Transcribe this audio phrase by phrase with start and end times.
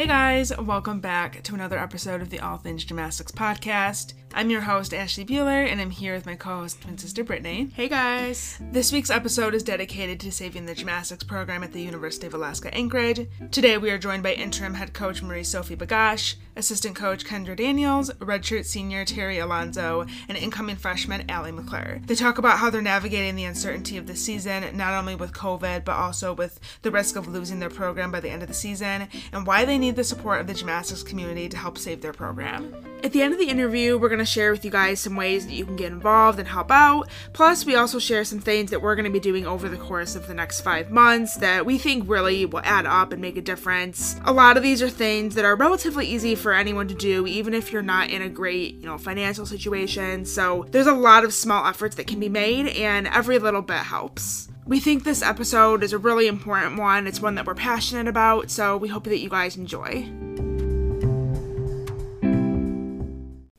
[0.00, 4.14] Hey guys, welcome back to another episode of the All Things Gymnastics podcast.
[4.32, 7.68] I'm your host, Ashley Bueller, and I'm here with my co host, twin sister Brittany.
[7.74, 8.56] Hey guys!
[8.60, 12.72] This week's episode is dedicated to saving the gymnastics program at the University of Alaska
[12.72, 13.26] Anchorage.
[13.50, 18.10] Today we are joined by interim head coach Marie Sophie Boggasch, assistant coach Kendra Daniels,
[18.20, 22.00] redshirt senior Terry Alonzo, and incoming freshman Allie McClure.
[22.06, 25.84] They talk about how they're navigating the uncertainty of the season, not only with COVID,
[25.84, 29.08] but also with the risk of losing their program by the end of the season,
[29.32, 32.74] and why they need the support of the gymnastics community to help save their program.
[33.02, 35.46] At the end of the interview, we're going to share with you guys some ways
[35.46, 37.08] that you can get involved and help out.
[37.32, 40.14] Plus, we also share some things that we're going to be doing over the course
[40.14, 43.40] of the next five months that we think really will add up and make a
[43.40, 44.20] difference.
[44.26, 47.54] A lot of these are things that are relatively easy for anyone to do, even
[47.54, 50.26] if you're not in a great, you know, financial situation.
[50.26, 53.78] So there's a lot of small efforts that can be made, and every little bit
[53.78, 54.48] helps.
[54.66, 57.06] We think this episode is a really important one.
[57.06, 60.08] It's one that we're passionate about, so we hope that you guys enjoy.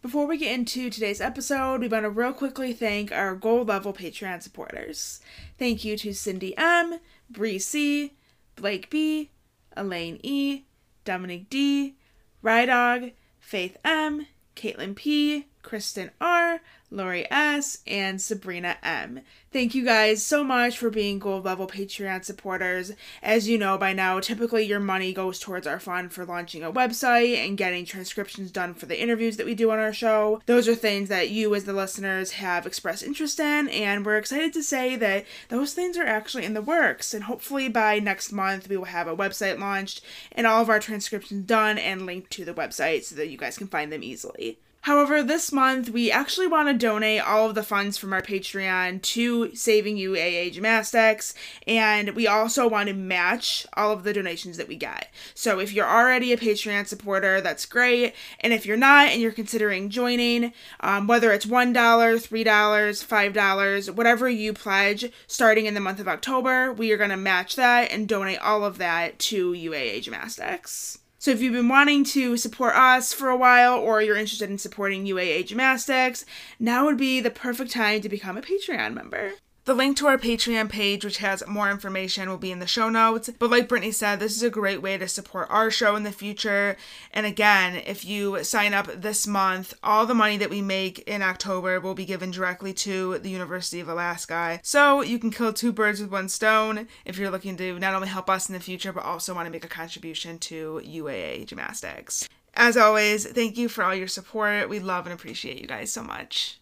[0.02, 3.94] Before we get into today's episode, we want to real quickly thank our gold level
[3.94, 5.22] Patreon supporters.
[5.58, 8.14] Thank you to Cindy M, Bree C,
[8.56, 9.32] Blake B,
[9.76, 10.64] Elaine E,
[11.06, 11.96] Dominic D,
[12.44, 16.62] Rydog, Faith M, Caitlin P, Kristen R,
[16.92, 19.22] Lori S, and Sabrina M.
[19.52, 22.92] Thank you guys so much for being gold level Patreon supporters.
[23.24, 26.72] As you know by now, typically your money goes towards our fund for launching a
[26.72, 30.42] website and getting transcriptions done for the interviews that we do on our show.
[30.46, 34.54] Those are things that you, as the listeners, have expressed interest in, and we're excited
[34.54, 37.14] to say that those things are actually in the works.
[37.14, 40.80] And hopefully by next month, we will have a website launched and all of our
[40.80, 44.60] transcriptions done and linked to the website so that you guys can find them easily.
[44.86, 49.04] However, this month we actually want to donate all of the funds from our Patreon
[49.04, 51.36] to Saving UAA Gymnastics,
[51.68, 55.14] and we also want to match all of the donations that we get.
[55.36, 59.32] So if you're already a Patreon supporter, that's great, and if you're not and you're
[59.32, 66.00] considering joining, um, whether it's $1, $3, $5, whatever you pledge starting in the month
[66.00, 70.02] of October, we are going to match that and donate all of that to UAA
[70.02, 71.01] Gymnastics.
[71.22, 74.58] So if you've been wanting to support us for a while or you're interested in
[74.58, 76.26] supporting UAA Gymnastics,
[76.60, 79.34] now would be the perfect time to become a Patreon member.
[79.66, 82.90] The link to our Patreon page, which has more information, will be in the show
[82.90, 83.30] notes.
[83.38, 86.12] But like Brittany said, this is a great way to support our show in the
[86.12, 86.78] future.
[87.14, 91.22] And again, if you sign up this month, all the money that we make in
[91.22, 94.60] October will be given directly to the University of Alaska.
[94.64, 98.08] So you can kill two birds with one stone if you're looking to not only
[98.08, 102.28] help us in the future, but also want to make a contribution to UAA gymnastics.
[102.56, 104.70] As always, thank you for all your support.
[104.70, 106.61] We love and appreciate you guys so much.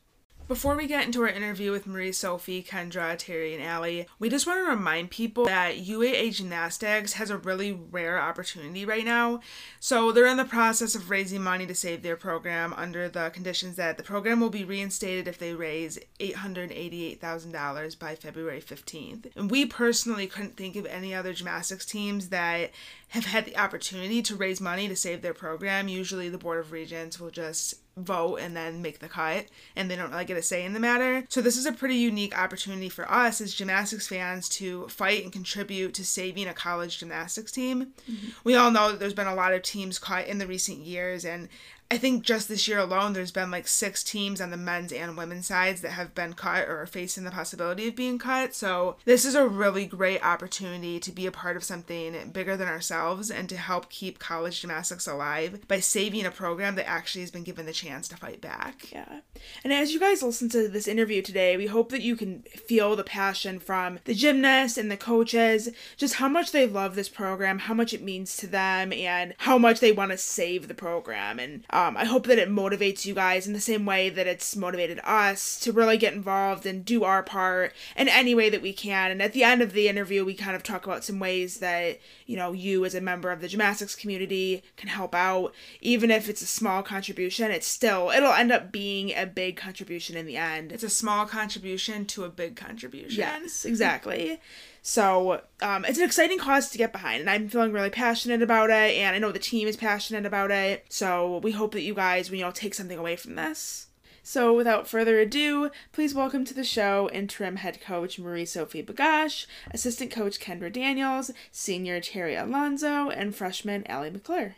[0.50, 4.48] Before we get into our interview with Marie Sophie, Kendra, Terry, and Allie, we just
[4.48, 9.42] want to remind people that UAA Gymnastics has a really rare opportunity right now.
[9.80, 13.76] So they're in the process of raising money to save their program under the conditions
[13.76, 19.28] that the program will be reinstated if they raise $888,000 by February 15th.
[19.36, 22.72] And we personally couldn't think of any other gymnastics teams that
[23.10, 25.88] have had the opportunity to raise money to save their program.
[25.88, 29.46] Usually the Board of Regents will just vote and then make the cut
[29.76, 31.26] and they don't really get a say in the matter.
[31.30, 35.32] So this is a pretty unique opportunity for us as gymnastics fans to fight and
[35.32, 37.94] contribute to saving a college gymnastics team.
[38.10, 38.28] Mm-hmm.
[38.44, 41.26] We all know that there's been a lot of teams cut in the recent years
[41.26, 41.50] and
[41.92, 45.18] I think just this year alone, there's been like six teams on the men's and
[45.18, 48.54] women's sides that have been cut or are facing the possibility of being cut.
[48.54, 52.68] So, this is a really great opportunity to be a part of something bigger than
[52.68, 57.32] ourselves and to help keep college gymnastics alive by saving a program that actually has
[57.32, 58.92] been given the chance to fight back.
[58.92, 59.22] Yeah.
[59.64, 62.96] And as you guys listen to this interview today, we hope that you can feel
[62.96, 67.58] the passion from the gymnasts and the coaches, just how much they love this program,
[67.60, 71.40] how much it means to them, and how much they want to save the program.
[71.40, 74.56] And Um, I hope that it motivates you guys in the same way that it's
[74.56, 78.74] motivated us to really get involved and do our part in any way that we
[78.74, 79.12] can.
[79.12, 82.00] And at the end of the interview, we kind of talk about some ways that,
[82.26, 85.54] you know, you as a member of the gymnastics community can help out.
[85.80, 90.18] Even if it's a small contribution, it's still, it'll end up being a big contribution
[90.18, 90.74] in the end.
[90.74, 93.20] It's a small contribution to a big contribution.
[93.20, 94.40] Yes, exactly.
[94.82, 98.70] So um, it's an exciting cause to get behind, and I'm feeling really passionate about
[98.70, 100.86] it, and I know the team is passionate about it.
[100.90, 103.88] So we hope that you guys, you know, take something away from this.
[104.24, 109.48] So without further ado, please welcome to the show interim head coach Marie Sophie Boggasch,
[109.72, 114.56] assistant coach Kendra Daniels, senior Terry Alonzo, and freshman Allie McClure.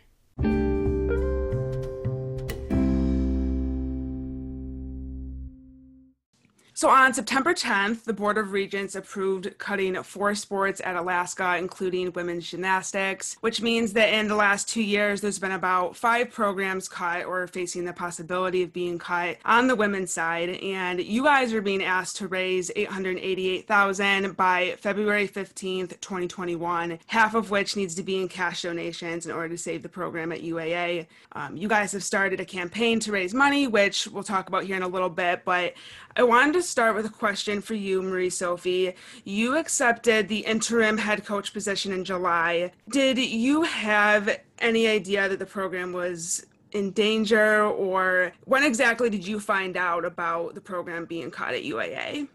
[6.82, 12.12] So on September 10th, the Board of Regents approved cutting four sports at Alaska, including
[12.12, 16.88] women's gymnastics, which means that in the last two years, there's been about five programs
[16.88, 20.48] cut or facing the possibility of being cut on the women's side.
[20.48, 27.52] And you guys are being asked to raise 888000 by February 15th, 2021, half of
[27.52, 31.06] which needs to be in cash donations in order to save the program at UAA.
[31.30, 34.74] Um, you guys have started a campaign to raise money, which we'll talk about here
[34.74, 35.74] in a little bit, but
[36.14, 38.94] I wanted to start with a question for you, Marie Sophie.
[39.24, 42.72] You accepted the interim head coach position in July.
[42.90, 49.26] Did you have any idea that the program was in danger, or when exactly did
[49.26, 52.28] you find out about the program being caught at UAA?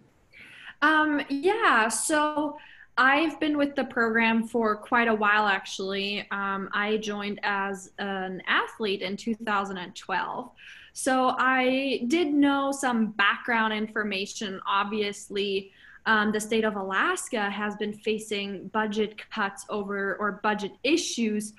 [0.82, 2.58] Um, yeah, so
[2.98, 6.28] I've been with the program for quite a while actually.
[6.32, 10.52] Um, I joined as an athlete in 2012.
[10.94, 14.60] So I did know some background information.
[14.68, 15.72] Obviously,
[16.08, 21.54] um, the state of Alaska has been facing budget cuts over or budget issues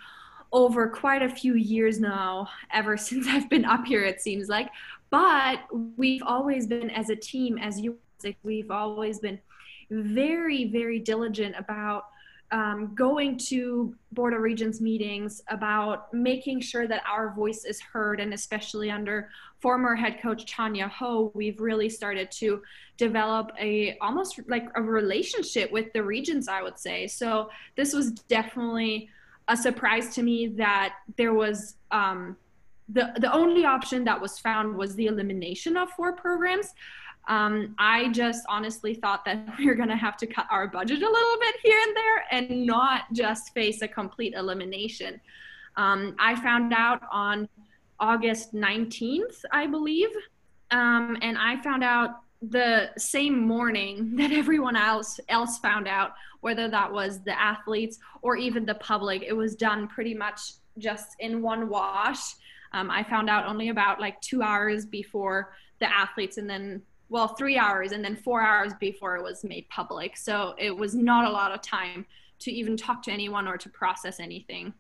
[0.51, 4.71] over quite a few years now, ever since I've been up here, it seems like.
[5.11, 5.61] But
[5.97, 7.97] we've always been, as a team, as you,
[8.43, 9.39] we've always been
[9.91, 12.05] very, very diligent about
[12.51, 18.21] um, going to Board of Regents meetings about making sure that our voice is heard,
[18.21, 19.29] and especially under
[19.61, 22.63] former head coach Tanya Ho, we've really started to
[22.97, 27.07] develop a almost like a relationship with the regents, I would say.
[27.07, 29.11] So this was definitely
[29.49, 32.37] a surprise to me that there was um,
[32.89, 36.73] the the only option that was found was the elimination of four programs.
[37.29, 41.03] Um, I just honestly thought that we were going to have to cut our budget
[41.03, 45.21] a little bit here and there and not just face a complete elimination.
[45.77, 47.49] Um, I found out on
[48.01, 50.09] August 19th, I believe,
[50.71, 56.69] um, and I found out the same morning that everyone else else found out, whether
[56.69, 59.23] that was the athletes or even the public.
[59.23, 60.41] It was done pretty much
[60.79, 62.21] just in one wash.
[62.73, 67.29] Um, I found out only about like two hours before the athletes, and then well,
[67.29, 70.17] three hours and then four hours before it was made public.
[70.17, 72.07] So it was not a lot of time
[72.41, 74.75] to even talk to anyone or to process anything.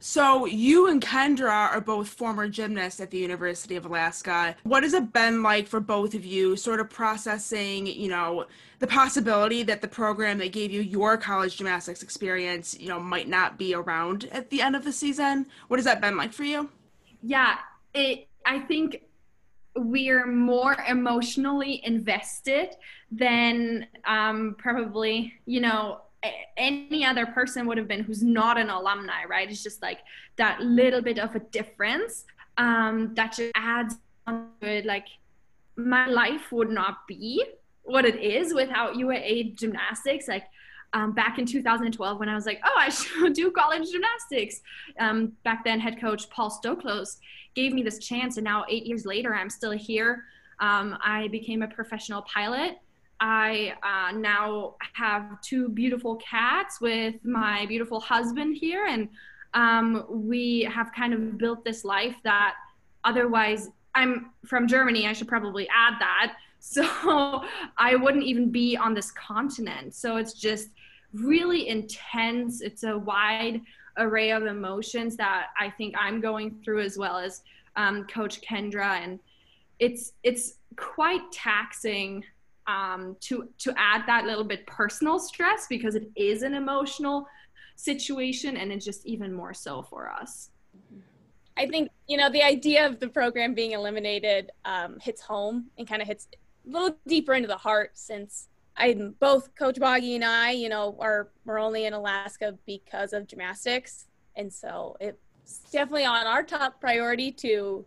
[0.00, 4.54] So you and Kendra are both former gymnasts at the University of Alaska.
[4.64, 8.44] What has it been like for both of you sort of processing, you know,
[8.80, 13.28] the possibility that the program that gave you your college gymnastics experience, you know, might
[13.28, 15.46] not be around at the end of the season?
[15.68, 16.68] What has that been like for you?
[17.22, 17.56] Yeah,
[17.94, 19.00] it I think
[19.76, 22.76] we're more emotionally invested
[23.10, 26.00] than um, probably you know
[26.56, 29.50] any other person would have been who's not an alumni right?
[29.50, 29.98] It's just like
[30.36, 32.24] that little bit of a difference
[32.56, 34.86] um, that just adds on to it.
[34.86, 35.06] Like
[35.76, 37.44] my life would not be
[37.82, 40.28] what it is without UAA gymnastics.
[40.28, 40.44] Like
[40.94, 44.62] um, back in 2012 when I was like, oh, I should do college gymnastics.
[44.98, 47.18] Um, back then, head coach Paul Stoklos
[47.54, 50.24] gave me this chance, and now eight years later, I'm still here.
[50.60, 52.78] Um, I became a professional pilot.
[53.20, 59.08] I uh, now have two beautiful cats with my beautiful husband here, and
[59.54, 62.54] um, we have kind of built this life that
[63.04, 65.06] otherwise I'm from Germany.
[65.06, 66.36] I should probably add that.
[66.66, 67.44] So
[67.76, 69.94] I wouldn't even be on this continent.
[69.94, 70.70] So it's just
[71.14, 72.60] really intense.
[72.60, 73.60] It's a wide
[73.96, 77.42] array of emotions that I think I'm going through as well as
[77.76, 79.18] um, Coach Kendra, and
[79.78, 82.24] it's it's quite taxing
[82.66, 87.26] um, to to add that little bit personal stress because it is an emotional
[87.76, 90.50] situation, and it's just even more so for us.
[91.56, 95.86] I think you know the idea of the program being eliminated um, hits home and
[95.86, 100.24] kind of hits a little deeper into the heart since I'm both Coach Boggy and
[100.24, 106.06] I, you know, are we're only in Alaska because of gymnastics, and so it's definitely
[106.06, 107.84] on our top priority to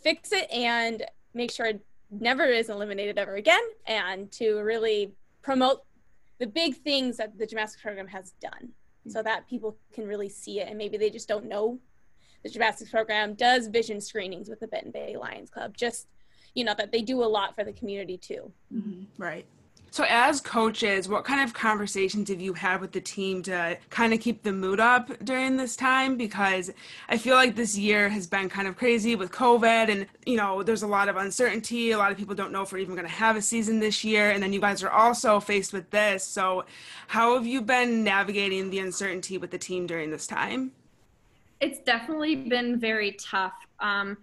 [0.00, 5.12] fix it and make sure it never is eliminated ever again, and to really
[5.42, 5.82] promote
[6.38, 8.68] the big things that the gymnastics program has done,
[9.08, 11.78] so that people can really see it, and maybe they just don't know
[12.42, 15.76] the gymnastics program does vision screenings with the Benton Bay Lions Club.
[15.76, 16.08] Just
[16.54, 18.52] you know that they do a lot for the community too.
[18.74, 19.22] Mm-hmm.
[19.22, 19.46] Right.
[19.92, 24.14] So, as coaches, what kind of conversations have you had with the team to kind
[24.14, 26.16] of keep the mood up during this time?
[26.16, 26.70] Because
[27.10, 30.62] I feel like this year has been kind of crazy with COVID, and you know,
[30.62, 31.90] there's a lot of uncertainty.
[31.90, 34.02] A lot of people don't know if we're even going to have a season this
[34.02, 36.24] year, and then you guys are also faced with this.
[36.24, 36.64] So,
[37.08, 40.72] how have you been navigating the uncertainty with the team during this time?
[41.60, 43.52] It's definitely been very tough.
[43.78, 44.16] Um,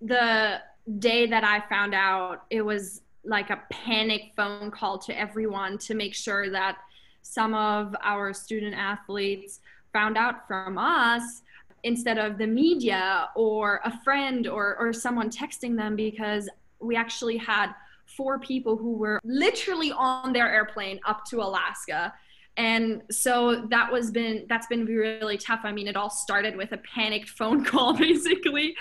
[0.00, 0.62] the
[0.98, 5.94] day that I found out, it was like a panic phone call to everyone to
[5.94, 6.78] make sure that
[7.22, 9.60] some of our student athletes
[9.92, 11.42] found out from us
[11.82, 16.48] instead of the media or a friend or, or someone texting them because
[16.80, 17.72] we actually had
[18.06, 22.12] four people who were literally on their airplane up to Alaska.
[22.56, 25.60] And so that was been that's been really tough.
[25.62, 28.74] I mean, it all started with a panicked phone call basically,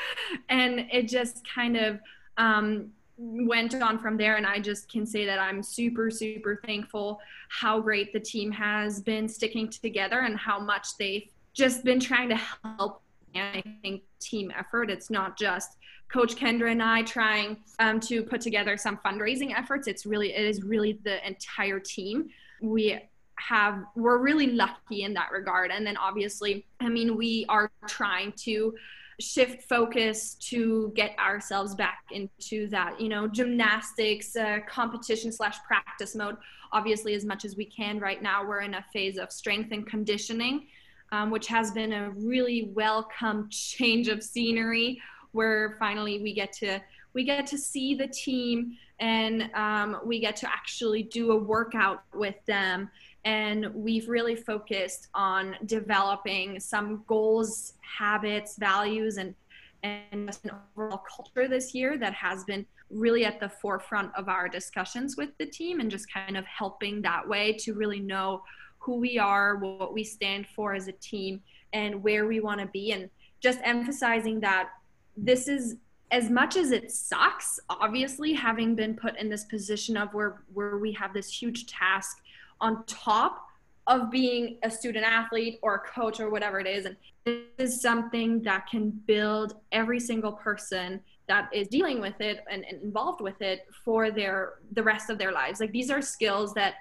[0.49, 1.99] and it just kind of
[2.37, 4.37] um, went on from there.
[4.37, 9.01] And i just can say that i'm super super thankful how great the team has
[9.01, 13.01] been sticking together and how much they've just been trying to help
[13.35, 14.89] and i think team effort.
[14.89, 15.77] It's not just
[16.11, 19.87] coach kendra and i trying um, to put together some fundraising efforts.
[19.87, 22.29] It's really it is really the entire team.
[22.61, 22.99] We
[23.35, 25.71] have we're really lucky in that regard.
[25.71, 28.75] And then obviously i mean we are trying to
[29.19, 36.15] shift focus to get ourselves back into that you know gymnastics uh, competition slash practice
[36.15, 36.37] mode.
[36.71, 39.85] Obviously as much as we can right now we're in a phase of strength and
[39.85, 40.67] conditioning
[41.11, 45.01] um, which has been a really welcome change of scenery.
[45.31, 46.81] Where finally we get to
[47.13, 52.03] we get to see the team and um, we get to actually do a workout
[52.13, 52.89] with them
[53.25, 59.35] and we've really focused on developing some goals habits values and
[59.83, 64.49] and an overall culture this year that has been really at the forefront of our
[64.49, 68.41] discussions with the team and just kind of helping that way to really know
[68.79, 71.41] who we are what we stand for as a team
[71.73, 72.91] and where we want to be.
[72.91, 73.09] And
[73.41, 74.69] just emphasizing that
[75.15, 75.75] this is
[76.11, 80.77] as much as it sucks obviously having been put in this position of where where
[80.77, 82.17] we have this huge task
[82.61, 83.45] on top
[83.87, 86.85] of being a student athlete or a coach or whatever it is.
[86.85, 92.43] And this is something that can build every single person that is dealing with it
[92.49, 95.59] and, and, involved with it for their the rest of their lives.
[95.59, 96.75] Like these are skills that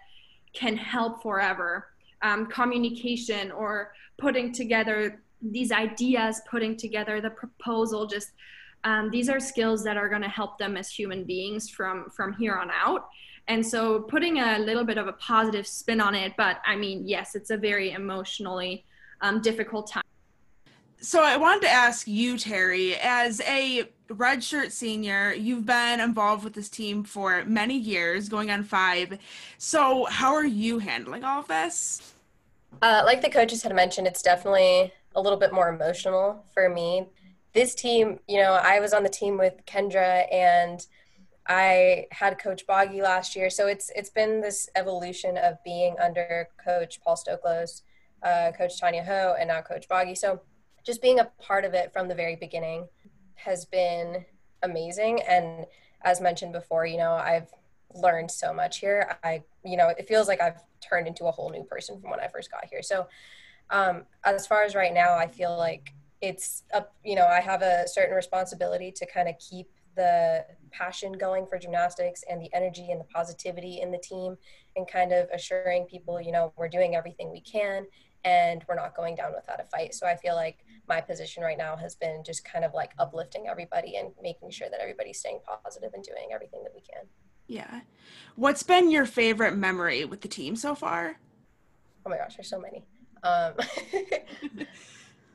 [0.53, 1.89] can help forever.
[2.21, 8.33] Um, communication or putting together these ideas, putting together the proposal, just
[8.85, 12.33] um, these are skills that are going to help them as human beings from from
[12.35, 13.09] here on out
[13.49, 17.07] and so putting a little bit of a positive spin on it but i mean
[17.07, 18.85] yes it's a very emotionally
[19.21, 20.05] um, difficult time.
[21.01, 26.55] So i wanted to ask you terry as a redshirt senior you've been involved with
[26.55, 29.19] this team for many years going on five.
[29.59, 32.15] So how are you handling all of this?
[32.81, 37.07] Uh, like the coaches had mentioned it's definitely a little bit more emotional for me.
[37.55, 40.87] This team you know i was on the team with kendra and
[41.49, 46.49] I had Coach Boggy last year, so it's it's been this evolution of being under
[46.63, 47.83] Coach Paul Stoklos,
[48.23, 50.15] uh, Coach Tanya Ho, and now Coach Boggy.
[50.15, 50.43] So
[50.85, 52.87] just being a part of it from the very beginning
[53.35, 54.27] has been
[54.63, 55.23] amazing.
[55.23, 55.67] And
[56.03, 57.49] as mentioned before, you know, I've
[57.95, 59.17] learned so much here.
[59.25, 62.21] I, you know, it feels like I've turned into a whole new person from when
[62.21, 62.83] I first got here.
[62.83, 63.07] So
[63.71, 67.63] um, as far as right now, I feel like it's up, you know, I have
[67.63, 72.91] a certain responsibility to kind of keep the passion going for gymnastics and the energy
[72.91, 74.37] and the positivity in the team
[74.77, 77.85] and kind of assuring people, you know, we're doing everything we can
[78.25, 79.95] and we're not going down without a fight.
[79.95, 83.49] So I feel like my position right now has been just kind of like uplifting
[83.49, 87.05] everybody and making sure that everybody's staying positive and doing everything that we can.
[87.49, 87.81] Yeah.
[88.37, 91.19] What's been your favorite memory with the team so far?
[92.07, 92.85] Oh my gosh, there's so many.
[93.25, 93.55] Um,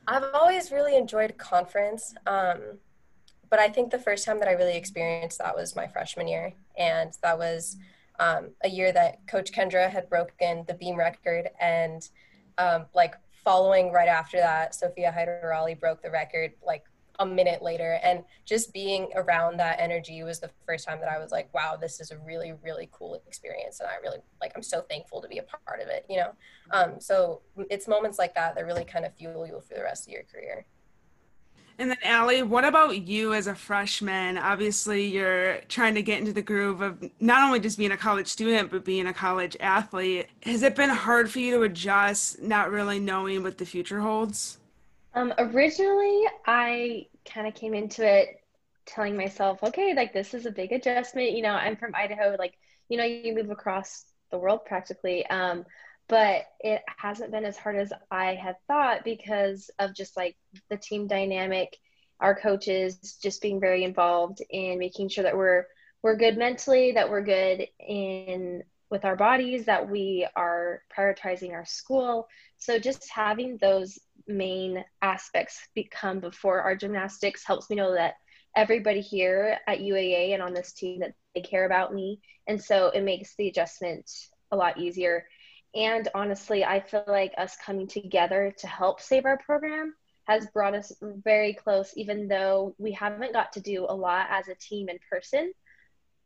[0.07, 2.13] I've always really enjoyed conference.
[2.25, 2.77] Um,
[3.53, 6.53] but I think the first time that I really experienced that was my freshman year,
[6.75, 7.77] and that was
[8.19, 12.01] um, a year that Coach Kendra had broken the beam record, and
[12.57, 15.39] um, like following right after that, Sophia Hyder
[15.79, 16.83] broke the record like
[17.19, 21.19] a minute later, and just being around that energy was the first time that I
[21.19, 24.63] was like, wow, this is a really really cool experience, and I really like I'm
[24.63, 26.31] so thankful to be a part of it, you know.
[26.71, 30.07] Um, so it's moments like that that really kind of fuel you for the rest
[30.07, 30.65] of your career.
[31.79, 34.37] And then Allie, what about you as a freshman?
[34.37, 38.27] Obviously, you're trying to get into the groove of not only just being a college
[38.27, 40.27] student, but being a college athlete.
[40.43, 44.59] Has it been hard for you to adjust, not really knowing what the future holds?
[45.15, 48.41] Um, originally, I kind of came into it
[48.85, 51.31] telling myself, okay, like this is a big adjustment.
[51.31, 52.35] You know, I'm from Idaho.
[52.37, 52.53] Like,
[52.89, 55.25] you know, you move across the world practically.
[55.27, 55.65] Um,
[56.07, 60.35] but it hasn't been as hard as I had thought because of just like
[60.69, 61.77] the team dynamic,
[62.19, 65.65] our coaches just being very involved in making sure that we're
[66.01, 71.65] we're good mentally, that we're good in with our bodies, that we are prioritizing our
[71.65, 72.27] school.
[72.57, 78.15] So just having those main aspects become before our gymnastics helps me know that
[78.55, 82.19] everybody here at UAA and on this team that they care about me.
[82.47, 84.09] And so it makes the adjustment
[84.51, 85.25] a lot easier.
[85.75, 90.75] And honestly, I feel like us coming together to help save our program has brought
[90.75, 94.87] us very close, even though we haven't got to do a lot as a team
[94.87, 95.51] in person.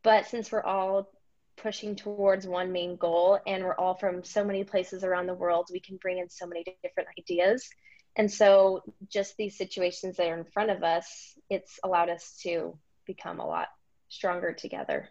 [0.04, 1.10] But since we're all
[1.56, 5.70] pushing towards one main goal and we're all from so many places around the world,
[5.72, 7.68] we can bring in so many different ideas.
[8.16, 12.78] And so, just these situations that are in front of us, it's allowed us to
[13.06, 13.68] become a lot
[14.10, 15.10] stronger together.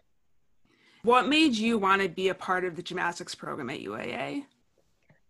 [1.07, 4.43] What made you want to be a part of the gymnastics program at UAA?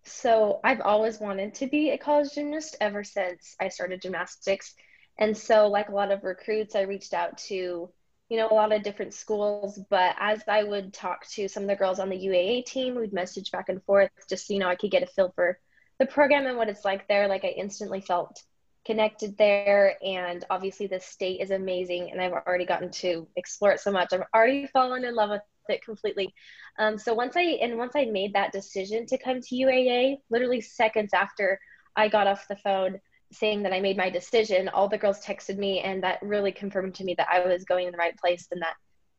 [0.06, 4.74] So, I've always wanted to be a college gymnast ever since I started gymnastics.
[5.20, 8.72] And so, like a lot of recruits, I reached out to, you know, a lot
[8.72, 9.80] of different schools.
[9.92, 13.14] But as I would talk to some of the girls on the UAA team, we'd
[13.14, 15.60] message back and forth just so, you know, I could get a feel for
[16.00, 18.42] the program and what it's like there, like I instantly felt
[18.84, 19.96] connected there.
[20.04, 24.12] And obviously, the state is amazing, and I've already gotten to explore it so much.
[24.12, 26.34] I've already fallen in love with it completely.
[26.80, 30.62] Um, so once I and once I made that decision to come to UAA, literally
[30.62, 31.60] seconds after
[31.96, 33.00] I got off the phone
[33.32, 36.96] saying that I made my decision, all the girls texted me, and that really confirmed
[36.96, 38.76] to me that I was going in the right place and that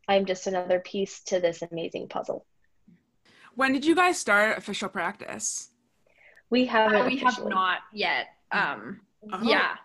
[0.09, 2.47] I'm just another piece to this amazing puzzle.
[3.55, 5.71] When did you guys start official practice?
[6.49, 7.03] We haven't.
[7.03, 8.29] Uh, we have not yet.
[8.51, 9.01] Um,
[9.33, 9.41] Oh.
[9.43, 9.77] Yeah.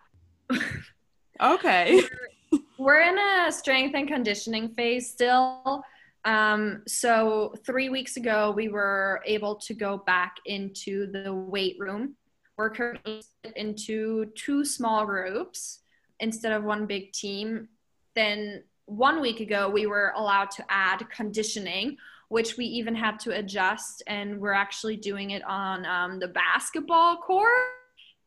[1.41, 2.03] Okay.
[2.51, 5.83] we're, we're in a strength and conditioning phase still.
[6.25, 12.15] Um, so three weeks ago, we were able to go back into the weight room.
[12.57, 13.23] We're currently
[13.55, 15.79] into two small groups
[16.19, 17.67] instead of one big team.
[18.15, 21.97] Then one week ago, we were allowed to add conditioning,
[22.29, 27.17] which we even had to adjust, and we're actually doing it on um, the basketball
[27.17, 27.51] court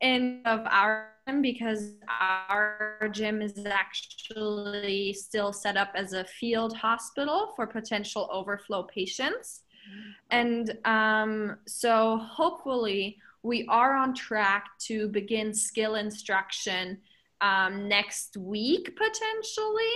[0.01, 7.53] in of our because our gym is actually still set up as a field hospital
[7.57, 9.63] for potential overflow patients.
[10.31, 16.99] And um, so hopefully we are on track to begin skill instruction
[17.41, 19.93] um, next week potentially.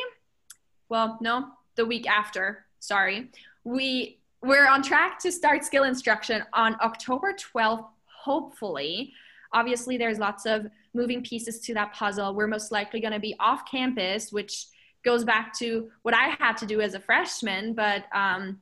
[0.89, 2.67] Well, no, the week after.
[2.81, 3.31] Sorry.
[3.65, 7.87] We we're on track to start skill instruction on October 12th,
[8.25, 9.13] hopefully
[9.53, 13.35] obviously there's lots of moving pieces to that puzzle we're most likely going to be
[13.41, 14.67] off campus which
[15.05, 18.59] goes back to what i had to do as a freshman but um,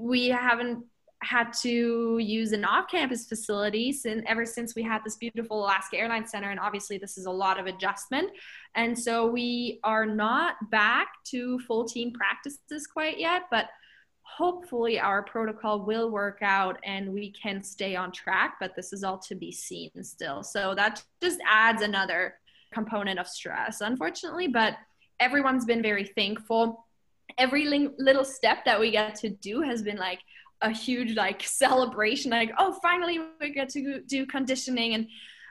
[0.00, 0.84] we haven't
[1.22, 6.30] had to use an off-campus facility since ever since we had this beautiful Alaska Airlines
[6.30, 8.30] Center, and obviously this is a lot of adjustment.
[8.76, 13.68] And so we are not back to full team practices quite yet, but
[14.36, 19.02] hopefully our protocol will work out and we can stay on track but this is
[19.02, 20.42] all to be seen still.
[20.42, 22.34] So that just adds another
[22.72, 24.76] component of stress unfortunately but
[25.20, 26.84] everyone's been very thankful.
[27.36, 27.66] Every
[27.98, 30.20] little step that we get to do has been like
[30.60, 35.06] a huge like celebration like oh finally we get to do conditioning and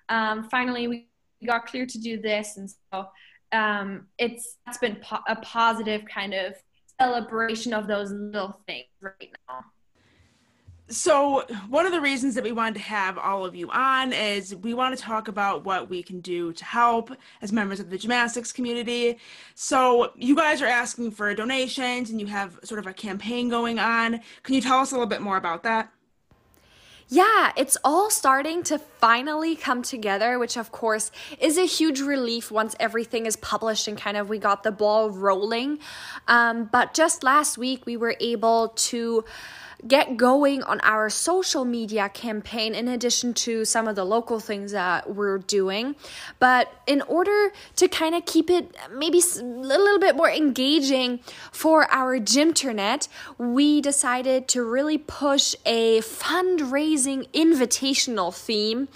[0.09, 1.07] um, finally we
[1.45, 2.57] got clear to do this.
[2.57, 3.07] And so
[3.51, 6.55] um, it's it's been po- a positive kind of
[6.99, 9.65] celebration of those little things right now.
[10.89, 14.55] So, one of the reasons that we wanted to have all of you on is
[14.55, 17.97] we want to talk about what we can do to help as members of the
[17.97, 19.17] gymnastics community.
[19.53, 23.79] So, you guys are asking for donations and you have sort of a campaign going
[23.79, 24.21] on.
[24.43, 25.91] Can you tell us a little bit more about that?
[27.09, 32.51] Yeah, it's all starting to finally come together, which of course is a huge relief
[32.51, 35.79] once everything is published and kind of we got the ball rolling.
[36.27, 39.23] Um, but just last week, we were able to
[39.85, 44.71] get going on our social media campaign in addition to some of the local things
[44.71, 45.95] that we're doing.
[46.39, 51.19] But in order to kind of keep it maybe a little bit more engaging
[51.51, 58.87] for our Gymternet, we decided to really push a fundraising invitational theme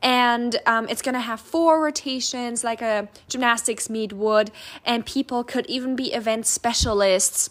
[0.00, 4.50] and um, it's to have four rotations like a gymnastics meet would
[4.84, 7.50] and people could even be event specialists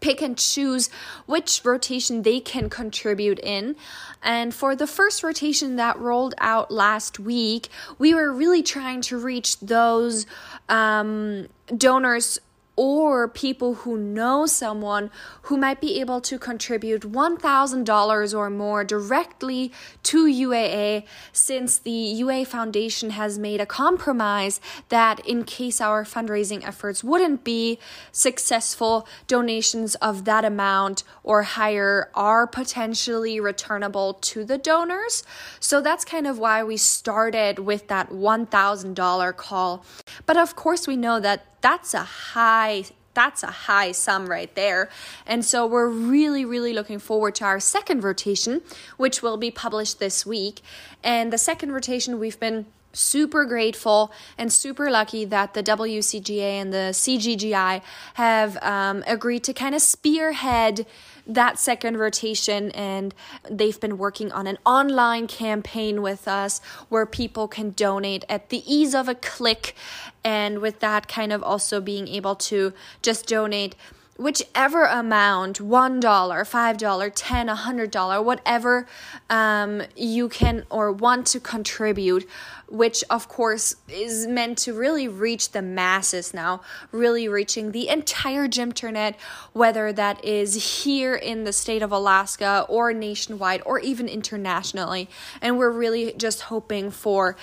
[0.00, 0.88] pick and choose
[1.26, 3.76] which rotation they can contribute in.
[4.22, 9.18] And for the first rotation that rolled out last week, we were really trying to
[9.18, 10.26] reach those
[10.68, 12.38] um, donors
[12.76, 15.10] or people who know someone
[15.42, 22.44] who might be able to contribute $1,000 or more directly to UAA since the UA
[22.44, 24.60] Foundation has made a compromise
[24.90, 27.78] that in case our fundraising efforts wouldn't be
[28.12, 35.24] successful, donations of that amount or higher are potentially returnable to the donors.
[35.60, 39.84] So that's kind of why we started with that $1,000 call.
[40.26, 44.88] But of course, we know that that's a high that's a high sum right there.
[45.26, 48.60] And so we're really, really looking forward to our second rotation,
[48.98, 50.60] which will be published this week.
[51.02, 56.72] And the second rotation, we've been super grateful and super lucky that the WCGA and
[56.72, 57.82] the CGGI
[58.14, 60.86] have um, agreed to kind of spearhead
[61.26, 63.14] that second rotation and
[63.50, 68.62] they've been working on an online campaign with us where people can donate at the
[68.72, 69.74] ease of a click
[70.22, 72.72] and with that kind of also being able to
[73.02, 73.74] just donate
[74.18, 78.86] whichever amount $1 $5 10 a $100 whatever
[79.28, 82.26] um, you can or want to contribute
[82.68, 88.48] which of course is meant to really reach the masses now, really reaching the entire
[88.48, 89.14] Gymternet,
[89.52, 95.08] whether that is here in the state of Alaska or nationwide or even internationally.
[95.40, 97.36] And we're really just hoping for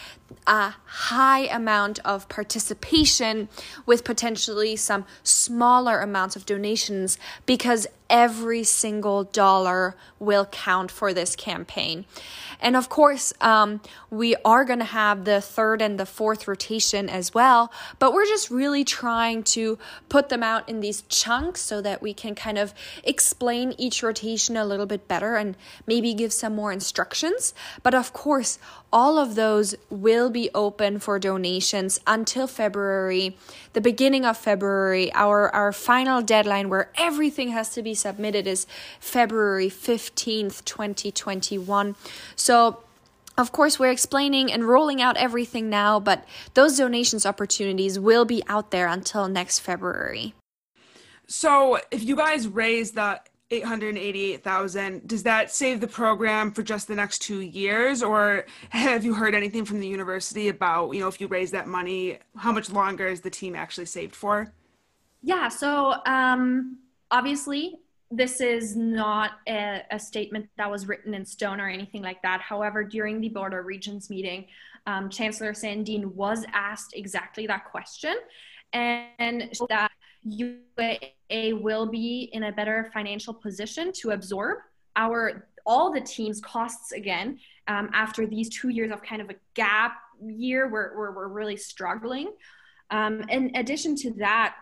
[0.45, 3.47] a high amount of participation
[3.85, 11.35] with potentially some smaller amounts of donations because every single dollar will count for this
[11.35, 12.05] campaign.
[12.61, 17.09] And of course, um, we are going to have the third and the fourth rotation
[17.09, 21.81] as well, but we're just really trying to put them out in these chunks so
[21.81, 22.73] that we can kind of
[23.03, 27.53] explain each rotation a little bit better and maybe give some more instructions.
[27.81, 28.59] But of course,
[28.93, 33.35] all of those will be open for donations until February,
[33.73, 35.11] the beginning of February.
[35.15, 38.67] Our our final deadline where everything has to be submitted is
[38.99, 41.95] February 15th, 2021.
[42.35, 42.83] So
[43.35, 48.43] of course, we're explaining and rolling out everything now, but those donations opportunities will be
[48.47, 50.35] out there until next February.
[51.25, 53.21] So, if you guys raise the
[53.53, 55.07] 888,000.
[55.07, 59.35] Does that save the program for just the next 2 years or have you heard
[59.35, 63.07] anything from the university about, you know, if you raise that money, how much longer
[63.07, 64.51] is the team actually saved for?
[65.21, 66.79] Yeah, so um
[67.11, 67.75] obviously
[68.15, 72.41] this is not a, a, statement that was written in stone or anything like that.
[72.41, 74.45] However, during the Board of Regents meeting,
[74.85, 78.15] um, Chancellor Sandeen was asked exactly that question,
[78.73, 79.91] and that
[80.27, 84.59] UAA will be in a better financial position to absorb
[84.95, 89.35] our all the team's costs again um, after these two years of kind of a
[89.53, 92.33] gap year where, where we're really struggling.
[92.89, 94.55] Um, in addition to that,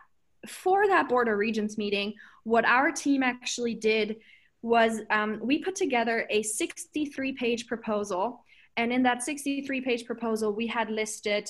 [0.48, 4.18] for that Board of Regents meeting, what our team actually did
[4.62, 8.44] was um, we put together a 63 page proposal.
[8.78, 11.50] And in that 63 page proposal, we had listed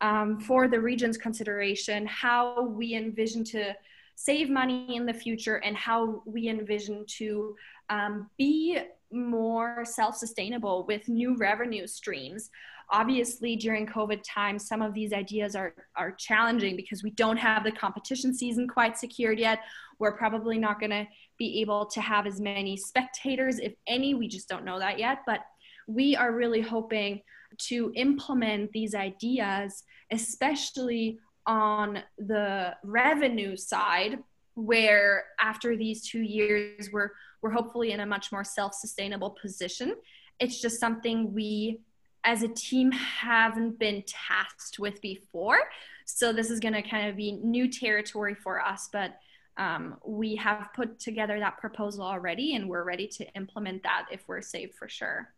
[0.00, 3.74] um, for the region's consideration how we envision to
[4.14, 7.54] save money in the future and how we envision to
[7.88, 8.78] um, be
[9.10, 12.50] more self sustainable with new revenue streams.
[12.90, 17.62] Obviously, during COVID times, some of these ideas are, are challenging because we don't have
[17.64, 19.60] the competition season quite secured yet.
[19.98, 21.06] We're probably not going to
[21.38, 24.14] be able to have as many spectators, if any.
[24.14, 25.18] We just don't know that yet.
[25.26, 25.40] But
[25.86, 27.20] we are really hoping
[27.56, 34.18] to implement these ideas, especially on the revenue side,
[34.54, 37.10] where after these two years, we're,
[37.42, 39.94] we're hopefully in a much more self sustainable position.
[40.40, 41.80] It's just something we
[42.28, 45.60] as a team haven't been tasked with before.
[46.04, 49.14] So this is going to kind of be new territory for us, but
[49.56, 54.20] um, we have put together that proposal already and we're ready to implement that if
[54.28, 55.32] we're saved for sure.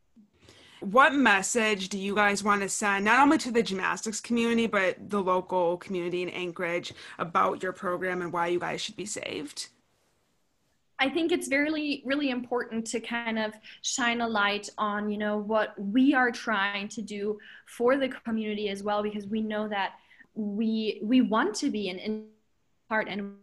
[0.81, 4.97] What message do you guys want to send, not only to the gymnastics community, but
[5.11, 9.69] the local community in Anchorage about your program and why you guys should be saved?
[11.01, 15.39] I think it's very, really important to kind of shine a light on, you know,
[15.39, 19.93] what we are trying to do for the community as well, because we know that
[20.35, 22.27] we we want to be an
[22.89, 23.37] part and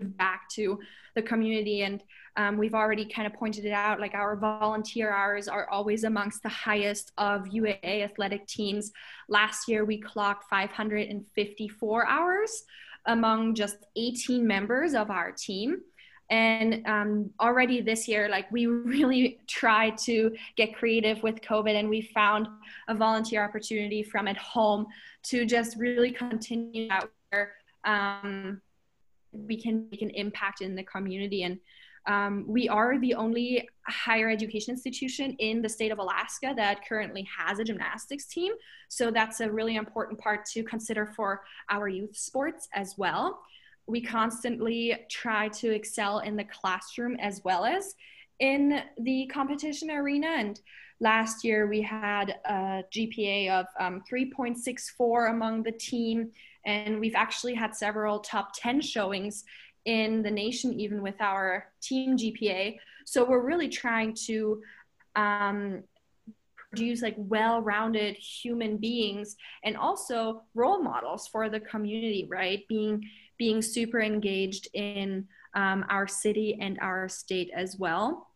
[0.00, 0.78] back to
[1.14, 1.82] the community.
[1.82, 2.02] And
[2.36, 6.42] um, we've already kind of pointed it out like our volunteer hours are always amongst
[6.42, 8.92] the highest of uaa athletic teams.
[9.28, 12.64] Last year we clocked 554 hours
[13.06, 15.80] among just 18 members of our team
[16.30, 21.88] and um, already this year like we really tried to get creative with covid and
[21.88, 22.48] we found
[22.88, 24.86] a volunteer opportunity from at home
[25.22, 27.52] to just really continue that where
[27.84, 28.60] um,
[29.32, 31.58] we can make an impact in the community and
[32.06, 37.26] um, we are the only higher education institution in the state of Alaska that currently
[37.36, 38.52] has a gymnastics team.
[38.88, 43.40] So that's a really important part to consider for our youth sports as well
[43.86, 47.94] we constantly try to excel in the classroom as well as
[48.40, 50.60] in the competition arena and
[51.00, 56.30] Last year, we had a GPA of um, 3.64 among the team,
[56.64, 59.44] and we've actually had several top 10 showings
[59.84, 62.78] in the nation, even with our team GPA.
[63.04, 64.62] So we're really trying to
[65.16, 65.82] um,
[66.56, 72.64] produce like well-rounded human beings and also role models for the community, right?
[72.70, 73.06] Being
[73.38, 78.28] being super engaged in um, our city and our state as well.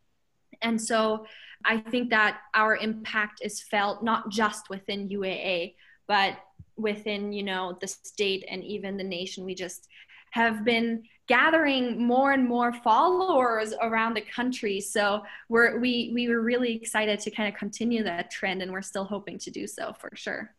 [0.62, 1.26] And so
[1.64, 5.74] I think that our impact is felt not just within UAA,
[6.06, 6.38] but
[6.76, 9.44] within, you know, the state and even the nation.
[9.44, 9.88] We just
[10.32, 14.80] have been gathering more and more followers around the country.
[14.80, 18.82] So we're, we, we were really excited to kind of continue that trend and we're
[18.82, 20.54] still hoping to do so for sure.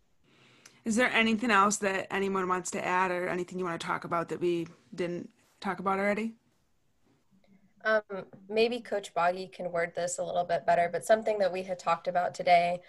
[0.84, 4.04] Is there anything else that anyone wants to add or anything you want to talk
[4.04, 6.34] about that we didn't talk about already?
[7.84, 8.02] Um,
[8.50, 11.80] maybe Coach Boggy can word this a little bit better, but something that we had
[11.80, 12.82] talked about today.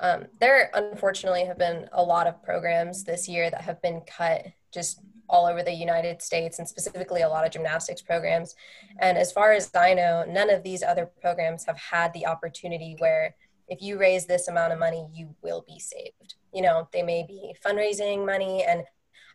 [0.00, 4.46] Um, there unfortunately have been a lot of programs this year that have been cut
[4.72, 8.54] just all over the United States and specifically a lot of gymnastics programs.
[8.98, 12.96] And as far as I know, none of these other programs have had the opportunity
[12.98, 13.34] where
[13.68, 16.34] if you raise this amount of money, you will be saved.
[16.52, 18.84] You know, they may be fundraising money and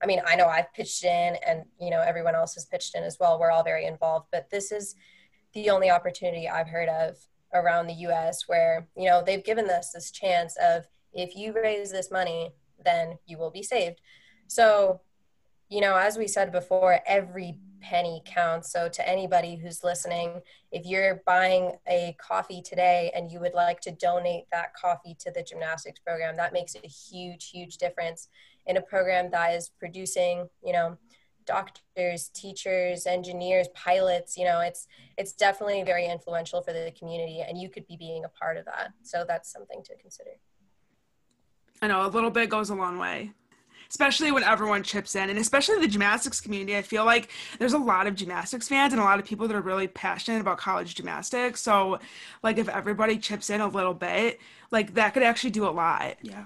[0.01, 3.03] I mean, I know I've pitched in and, you know, everyone else has pitched in
[3.03, 3.37] as well.
[3.37, 4.95] We're all very involved, but this is
[5.53, 7.17] the only opportunity I've heard of
[7.53, 11.91] around the US where, you know, they've given us this chance of if you raise
[11.91, 12.51] this money,
[12.85, 13.99] then you will be saved.
[14.47, 15.01] So,
[15.69, 18.71] you know, as we said before, every penny counts.
[18.71, 23.79] So, to anybody who's listening, if you're buying a coffee today and you would like
[23.81, 28.29] to donate that coffee to the gymnastics program, that makes a huge, huge difference
[28.65, 30.97] in a program that is producing, you know,
[31.45, 37.59] doctors, teachers, engineers, pilots, you know, it's it's definitely very influential for the community and
[37.59, 38.91] you could be being a part of that.
[39.03, 40.31] So that's something to consider.
[41.81, 43.31] I know a little bit goes a long way
[43.89, 47.77] especially when everyone chips in and especially the gymnastics community i feel like there's a
[47.77, 50.95] lot of gymnastics fans and a lot of people that are really passionate about college
[50.95, 51.99] gymnastics so
[52.43, 54.39] like if everybody chips in a little bit
[54.71, 56.45] like that could actually do a lot yeah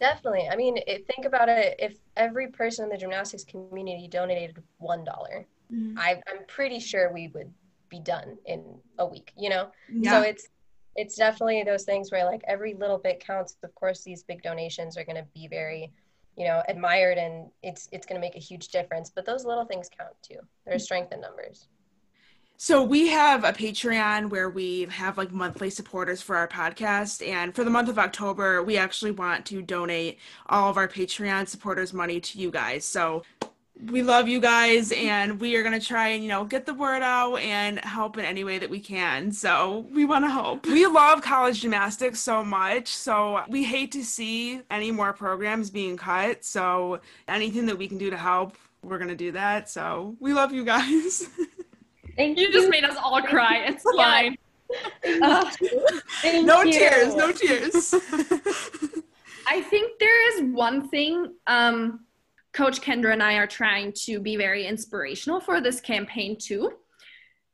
[0.00, 0.48] Definitely.
[0.50, 1.76] I mean, it, think about it.
[1.78, 5.98] If every person in the gymnastics community donated one mm-hmm.
[5.98, 7.52] I, I'm pretty sure we would
[7.90, 8.64] be done in
[8.98, 9.32] a week.
[9.36, 10.12] You know, yeah.
[10.12, 10.48] so it's
[10.96, 13.56] it's definitely those things where like every little bit counts.
[13.62, 15.92] Of course, these big donations are going to be very,
[16.40, 19.10] you know, admired, and it's it's going to make a huge difference.
[19.14, 20.38] But those little things count too.
[20.64, 21.68] There's strength in numbers.
[22.56, 27.54] So we have a Patreon where we have like monthly supporters for our podcast and
[27.54, 31.92] for the month of October we actually want to donate all of our Patreon supporters
[31.92, 32.86] money to you guys.
[32.86, 33.22] So
[33.86, 36.74] we love you guys and we are going to try and you know get the
[36.74, 40.66] word out and help in any way that we can so we want to help
[40.66, 45.96] we love college gymnastics so much so we hate to see any more programs being
[45.96, 50.14] cut so anything that we can do to help we're going to do that so
[50.20, 51.28] we love you guys
[52.16, 52.48] Thank you.
[52.48, 53.64] You just made us all cry.
[53.66, 54.36] It's fine.
[55.22, 55.50] Uh,
[56.42, 56.72] no you.
[56.72, 57.14] tears.
[57.14, 57.94] No tears.
[59.46, 62.00] I think there is one thing um,
[62.52, 66.72] Coach Kendra and I are trying to be very inspirational for this campaign too.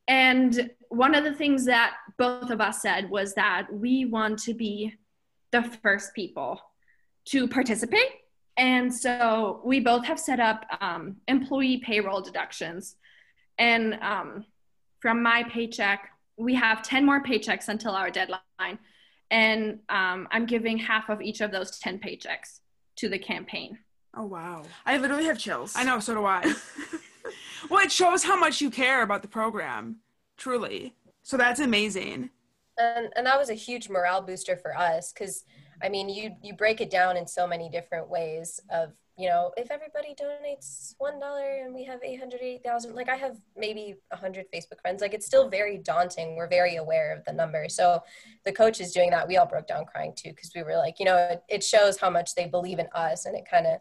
[0.09, 4.55] And one of the things that both of us said was that we want to
[4.55, 4.95] be
[5.51, 6.61] the first people
[7.27, 8.11] to participate.
[8.57, 12.97] And so we both have set up um, employee payroll deductions.
[13.59, 14.47] And um,
[15.01, 18.79] from my paycheck, we have 10 more paychecks until our deadline.
[19.31, 22.61] And um, I'm giving half of each of those 10 paychecks
[22.97, 23.79] to the campaign.
[24.17, 24.63] Oh, wow.
[24.87, 25.75] I literally have chills.
[25.77, 26.41] I know, so do I.
[27.71, 29.97] well, it shows how much you care about the program,
[30.39, 30.95] truly.
[31.23, 32.31] So that's amazing.
[32.79, 35.45] And, and that was a huge morale booster for us because,
[35.83, 39.51] I mean, you, you break it down in so many different ways of you know,
[39.57, 43.39] if everybody donates one dollar and we have eight hundred eighty thousand, like I have
[43.57, 46.37] maybe a hundred Facebook friends, like it's still very daunting.
[46.37, 47.67] We're very aware of the number.
[47.71, 48.03] So
[48.45, 49.27] the coach is doing that.
[49.27, 51.97] We all broke down crying too because we were like, you know, it, it shows
[51.97, 53.81] how much they believe in us, and it kind of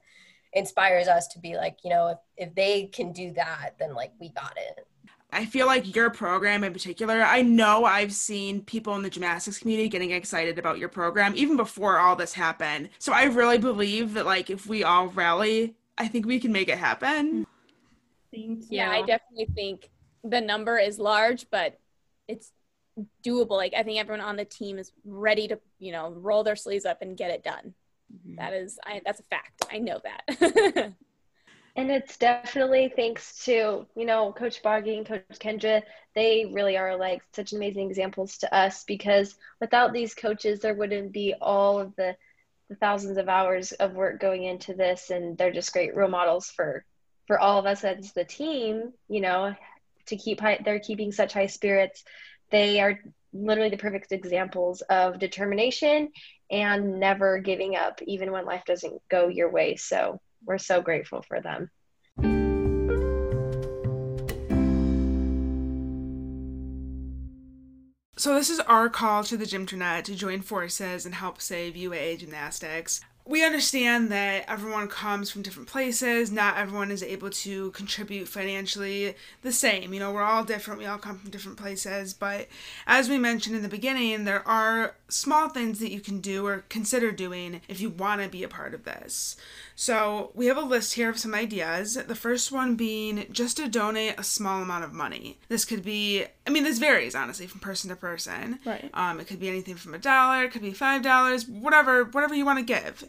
[0.55, 4.11] inspires us to be like, you know, if if they can do that, then like
[4.19, 4.87] we got it.
[5.31, 9.59] I feel like your program in particular, I know I've seen people in the gymnastics
[9.59, 12.89] community getting excited about your program even before all this happened.
[12.99, 16.69] So I really believe that like if we all rally, I think we can make
[16.69, 17.27] it happen.
[17.27, 17.43] Mm-hmm.
[18.33, 18.77] Thank you.
[18.77, 19.89] Yeah, I definitely think
[20.23, 21.79] the number is large, but
[22.27, 22.51] it's
[23.23, 23.51] doable.
[23.51, 26.85] Like I think everyone on the team is ready to, you know, roll their sleeves
[26.85, 27.73] up and get it done.
[28.13, 28.35] Mm-hmm.
[28.35, 29.63] That is I that's a fact.
[29.71, 30.93] I know that.
[31.77, 35.83] And it's definitely thanks to, you know, Coach Boggy and Coach Kendra.
[36.13, 41.11] They really are like such amazing examples to us because without these coaches, there wouldn't
[41.11, 42.15] be all of the,
[42.69, 45.09] the thousands of hours of work going into this.
[45.09, 46.85] And they're just great role models for,
[47.27, 49.53] for all of us as the team, you know,
[50.05, 52.05] to keep high, they're keeping such high spirits.
[52.51, 53.01] They are
[53.33, 56.09] literally the perfect examples of determination
[56.51, 59.75] and never giving up, even when life doesn't go your way.
[59.75, 61.69] So we're so grateful for them.
[68.17, 72.19] So this is our call to the Gymternet to join forces and help save UAA
[72.19, 76.31] gymnastics we understand that everyone comes from different places.
[76.31, 79.93] Not everyone is able to contribute financially the same.
[79.93, 80.79] You know, we're all different.
[80.79, 82.13] We all come from different places.
[82.13, 82.47] But
[82.85, 86.65] as we mentioned in the beginning, there are small things that you can do or
[86.69, 89.35] consider doing if you want to be a part of this.
[89.75, 91.93] So we have a list here of some ideas.
[91.93, 95.37] The first one being just to donate a small amount of money.
[95.47, 98.59] This could be, I mean, this varies honestly from person to person.
[98.65, 98.89] Right.
[98.93, 102.33] Um, it could be anything from a dollar, it could be five dollars, whatever, whatever
[102.33, 103.03] you want to give.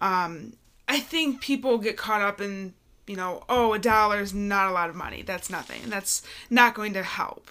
[0.00, 0.54] Um,
[0.88, 2.74] I think people get caught up in,
[3.06, 5.22] you know, oh, a dollar is not a lot of money.
[5.22, 5.82] That's nothing.
[5.86, 7.50] That's not going to help.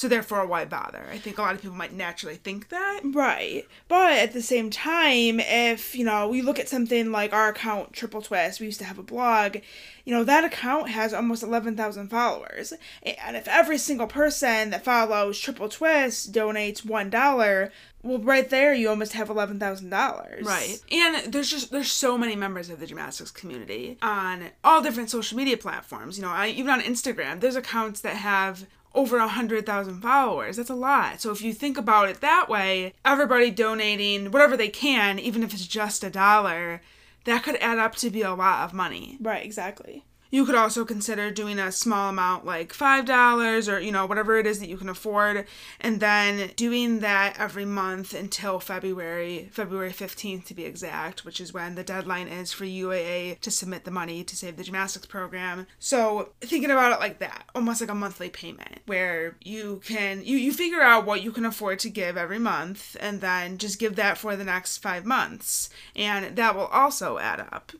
[0.00, 1.04] So therefore, why bother?
[1.12, 3.02] I think a lot of people might naturally think that.
[3.04, 3.66] Right.
[3.86, 7.92] But at the same time, if, you know, we look at something like our account,
[7.92, 9.58] Triple Twist, we used to have a blog,
[10.06, 12.72] you know, that account has almost 11,000 followers.
[13.02, 17.70] And if every single person that follows Triple Twist donates $1,
[18.02, 20.46] well, right there, you almost have eleven thousand dollars.
[20.46, 25.10] Right, and there's just there's so many members of the gymnastics community on all different
[25.10, 26.16] social media platforms.
[26.16, 30.56] You know, I, even on Instagram, there's accounts that have over a hundred thousand followers.
[30.56, 31.20] That's a lot.
[31.20, 35.52] So if you think about it that way, everybody donating whatever they can, even if
[35.52, 36.82] it's just a dollar,
[37.24, 39.18] that could add up to be a lot of money.
[39.20, 40.04] Right, exactly.
[40.30, 44.46] You could also consider doing a small amount like $5 or, you know, whatever it
[44.46, 45.46] is that you can afford,
[45.80, 51.52] and then doing that every month until February, February 15th to be exact, which is
[51.52, 55.66] when the deadline is for UAA to submit the money to save the gymnastics program.
[55.78, 60.36] So thinking about it like that, almost like a monthly payment where you can, you,
[60.36, 63.96] you figure out what you can afford to give every month and then just give
[63.96, 65.70] that for the next five months.
[65.96, 67.72] And that will also add up.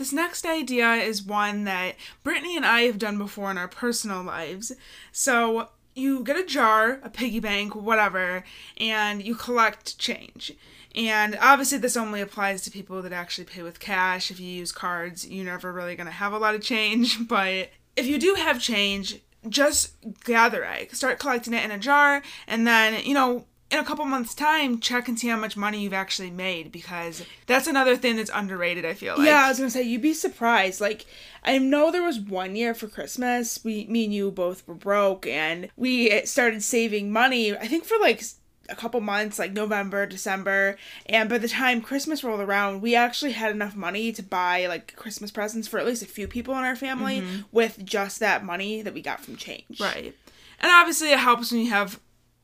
[0.00, 4.22] This next idea is one that Brittany and I have done before in our personal
[4.22, 4.72] lives.
[5.12, 8.42] So you get a jar, a piggy bank, whatever,
[8.78, 10.54] and you collect change.
[10.94, 14.30] And obviously, this only applies to people that actually pay with cash.
[14.30, 17.18] If you use cards, you're never really going to have a lot of change.
[17.28, 20.96] But if you do have change, just gather it.
[20.96, 24.80] Start collecting it in a jar, and then, you know, in a couple months time
[24.80, 28.84] check and see how much money you've actually made because that's another thing that's underrated
[28.84, 30.80] i feel like yeah i was gonna say you'd be surprised.
[30.80, 31.06] Like
[31.44, 35.26] i know there was one year for christmas we me and you both were broke
[35.26, 38.22] and we started saving money i think for like
[38.68, 43.32] a couple months like november december and by the time christmas rolled around we actually
[43.32, 46.62] had enough money to buy like christmas presents for at least a few people in
[46.62, 47.40] our family mm-hmm.
[47.50, 49.80] with just that money that we got from change.
[49.80, 50.14] Right.
[50.60, 51.98] And obviously it helps when you have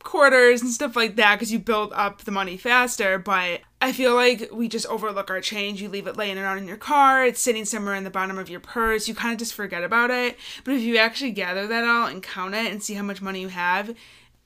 [0.07, 3.19] quarters and stuff like that because you build up the money faster.
[3.19, 5.81] But I feel like we just overlook our change.
[5.81, 8.49] You leave it laying around in your car, it's sitting somewhere in the bottom of
[8.49, 9.07] your purse.
[9.07, 10.37] You kind of just forget about it.
[10.63, 13.41] But if you actually gather that all and count it and see how much money
[13.41, 13.93] you have,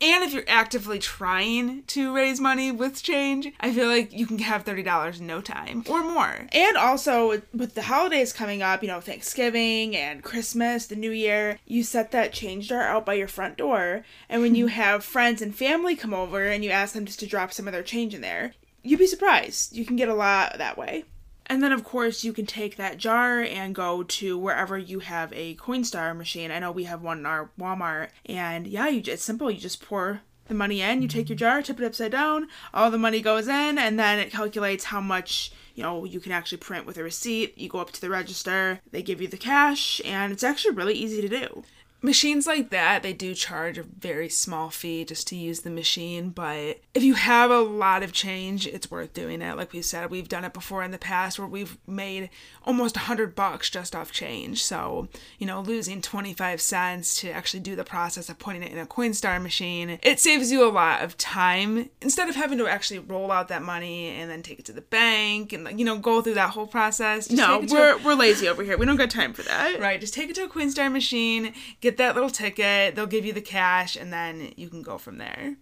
[0.02, 4.40] and if you're actively trying to raise money with change, I feel like you can
[4.40, 6.48] have $30 in no time or more.
[6.52, 11.60] And also, with the holidays coming up, you know, Thanksgiving and Christmas, the New Year,
[11.68, 14.04] you set that change jar out by your front door.
[14.28, 17.28] And when you have friends and family come over and you ask them just to
[17.28, 19.76] drop some of their change in there, you'd be surprised.
[19.76, 21.06] You can get a lot that way.
[21.52, 25.34] And then, of course, you can take that jar and go to wherever you have
[25.34, 26.50] a Coinstar machine.
[26.50, 28.08] I know we have one in our Walmart.
[28.26, 29.52] And yeah, you it's simple.
[29.52, 32.90] You just pour the money in, you take your jar, tip it upside down, all
[32.90, 36.58] the money goes in, and then it calculates how much you know you can actually
[36.58, 37.58] print with a receipt.
[37.58, 40.94] You go up to the register, they give you the cash, and it's actually really
[40.94, 41.64] easy to do
[42.02, 46.30] machines like that they do charge a very small fee just to use the machine
[46.30, 49.56] but if you have a lot of change it's worth doing it.
[49.56, 52.30] Like we said we've done it before in the past where we've made
[52.64, 54.64] almost 100 bucks just off change.
[54.64, 55.08] So
[55.40, 58.86] you know losing 25 cents to actually do the process of putting it in a
[58.86, 61.90] coinstar machine it saves you a lot of time.
[62.02, 64.82] Instead of having to actually roll out that money and then take it to the
[64.82, 68.64] bank and you know go through that whole process no we're, a, we're lazy over
[68.64, 68.78] here.
[68.78, 69.80] We don't got time for that.
[69.80, 73.26] Right just take it to a coinstar machine get get that little ticket, they'll give
[73.26, 75.58] you the cash, and then you can go from there.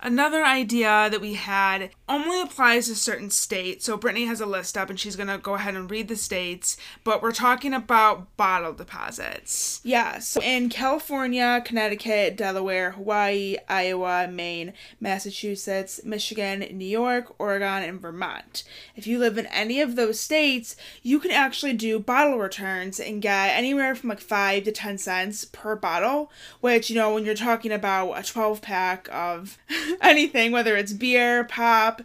[0.00, 3.86] Another idea that we had only applies to certain states.
[3.86, 6.16] So Brittany has a list up and she's going to go ahead and read the
[6.16, 9.80] states, but we're talking about bottle deposits.
[9.82, 18.00] Yeah, so in California, Connecticut, Delaware, Hawaii, Iowa, Maine, Massachusetts, Michigan, New York, Oregon, and
[18.00, 18.64] Vermont.
[18.96, 23.22] If you live in any of those states, you can actually do bottle returns and
[23.22, 26.30] get anywhere from like 5 to 10 cents per bottle,
[26.60, 29.58] which, you know, when you're talking about a 12 pack of
[30.00, 32.02] anything, whether it's beer, pop,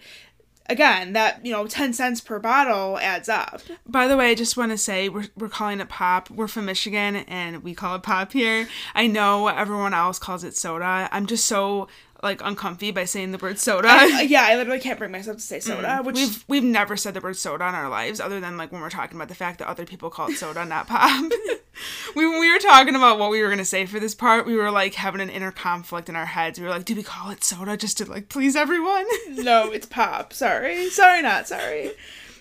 [0.70, 3.62] again, that, you know, 10 cents per bottle adds up.
[3.88, 6.30] By the way, I just want to say we're, we're calling it pop.
[6.30, 8.68] We're from Michigan and we call it pop here.
[8.94, 11.10] I know everyone else calls it soda.
[11.12, 11.88] I'm just so
[12.22, 13.88] like uncomfy by saying the word soda.
[13.89, 16.05] I, yeah, I literally can't bring myself to say soda, mm.
[16.05, 18.82] which we've we've never said the word soda in our lives, other than like when
[18.82, 21.32] we're talking about the fact that other people call it soda, not pop.
[22.15, 24.55] we when we were talking about what we were gonna say for this part, we
[24.55, 26.59] were like having an inner conflict in our heads.
[26.59, 29.05] We were like, do we call it soda just to like please everyone?
[29.30, 30.34] no, it's pop.
[30.34, 31.91] Sorry, sorry, not sorry.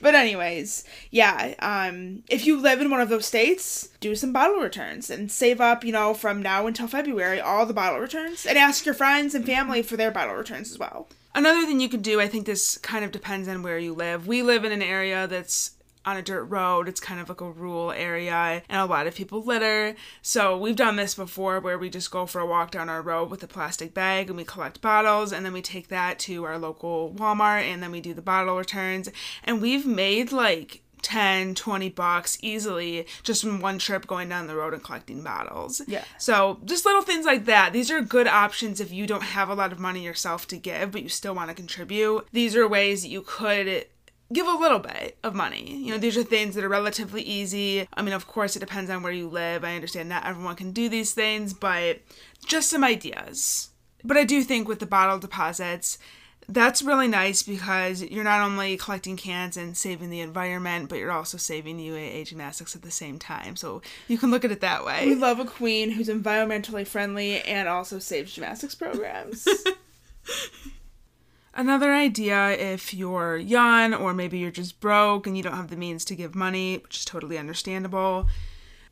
[0.01, 4.61] But anyways, yeah, um, if you live in one of those states, do some bottle
[4.61, 8.57] returns and save up, you know, from now until February, all the bottle returns, and
[8.57, 11.09] ask your friends and family for their bottle returns as well.
[11.35, 14.27] Another thing you could do, I think this kind of depends on where you live.
[14.27, 15.73] We live in an area that's
[16.09, 16.89] on a dirt road.
[16.89, 19.95] It's kind of like a rural area, and a lot of people litter.
[20.23, 23.31] So we've done this before where we just go for a walk down our road
[23.31, 26.59] with a plastic bag and we collect bottles, and then we take that to our
[26.59, 29.11] local Walmart, and then we do the bottle returns.
[29.45, 34.57] And we've made like 10 20 bucks easily just from one trip going down the
[34.57, 38.81] road and collecting bottles yeah so just little things like that these are good options
[38.81, 41.49] if you don't have a lot of money yourself to give but you still want
[41.49, 43.87] to contribute these are ways that you could
[44.33, 45.77] give a little bit of money.
[45.77, 47.89] You know, these are things that are relatively easy.
[47.95, 49.65] I mean, of course, it depends on where you live.
[49.65, 52.01] I understand not everyone can do these things, but
[52.45, 53.71] just some ideas.
[54.05, 55.99] But I do think with the bottle deposits,
[56.49, 61.13] that's really nice because you're not only collecting cans and saving the environment, but you're
[61.13, 63.55] also saving UAA gymnastics at the same time.
[63.55, 65.07] So you can look at it that way.
[65.07, 69.47] We love a queen who's environmentally friendly and also saves gymnastics programs.
[71.59, 75.77] Another idea if you're young or maybe you're just broke and you don't have the
[75.77, 78.29] means to give money, which is totally understandable.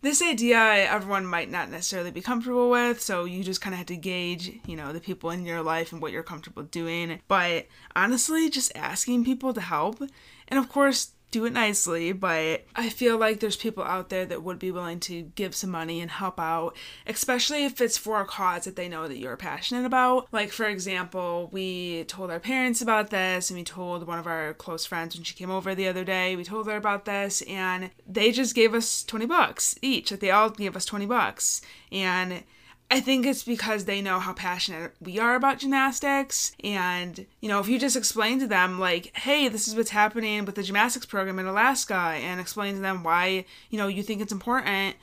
[0.02, 3.86] This idea everyone might not necessarily be comfortable with, so you just kind of have
[3.86, 7.20] to gauge, you know, the people in your life and what you're comfortable doing.
[7.28, 10.02] But honestly, just asking people to help.
[10.48, 14.42] And of course, do it nicely, but I feel like there's people out there that
[14.42, 16.74] would be willing to give some money and help out,
[17.06, 20.28] especially if it's for a cause that they know that you're passionate about.
[20.32, 24.54] Like, for example, we told our parents about this, and we told one of our
[24.54, 27.90] close friends when she came over the other day, we told her about this, and
[28.06, 30.10] they just gave us 20 bucks each.
[30.10, 31.60] Like, they all gave us 20 bucks.
[31.92, 32.44] And
[32.90, 36.52] I think it's because they know how passionate we are about gymnastics.
[36.62, 40.44] And, you know, if you just explain to them, like, hey, this is what's happening
[40.44, 44.20] with the gymnastics program in Alaska, and explain to them why, you know, you think
[44.20, 44.96] it's important,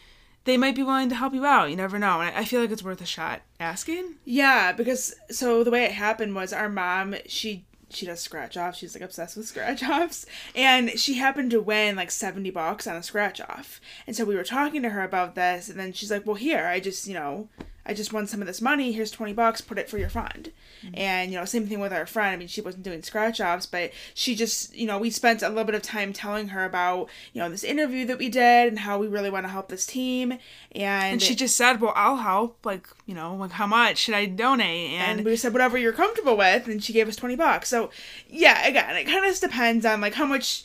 [0.45, 1.69] they might be willing to help you out.
[1.69, 2.21] You never know.
[2.21, 4.15] And I feel like it's worth a shot asking.
[4.23, 8.79] Yeah, because so the way it happened was our mom, she she does scratch offs.
[8.79, 10.25] She's like obsessed with scratch offs.
[10.55, 13.79] And she happened to win like 70 bucks on a scratch off.
[14.07, 15.69] And so we were talking to her about this.
[15.69, 17.49] And then she's like, well, here, I just, you know,
[17.85, 18.91] I just won some of this money.
[18.91, 19.61] Here's 20 bucks.
[19.61, 20.51] Put it for your fund.
[20.83, 20.95] Mm-hmm.
[20.97, 22.33] And, you know, same thing with our friend.
[22.33, 25.49] I mean, she wasn't doing scratch offs, but she just, you know, we spent a
[25.49, 28.79] little bit of time telling her about, you know, this interview that we did and
[28.79, 30.33] how we really want to help this team.
[30.71, 32.65] And, and she just said, well, I'll help.
[32.65, 34.91] Like, you know, like how much should I donate?
[34.91, 36.67] And, and we said, whatever you're comfortable with.
[36.67, 37.67] And she gave us 20 bucks.
[37.67, 37.89] So,
[38.29, 40.63] yeah, again, it kind of depends on like how much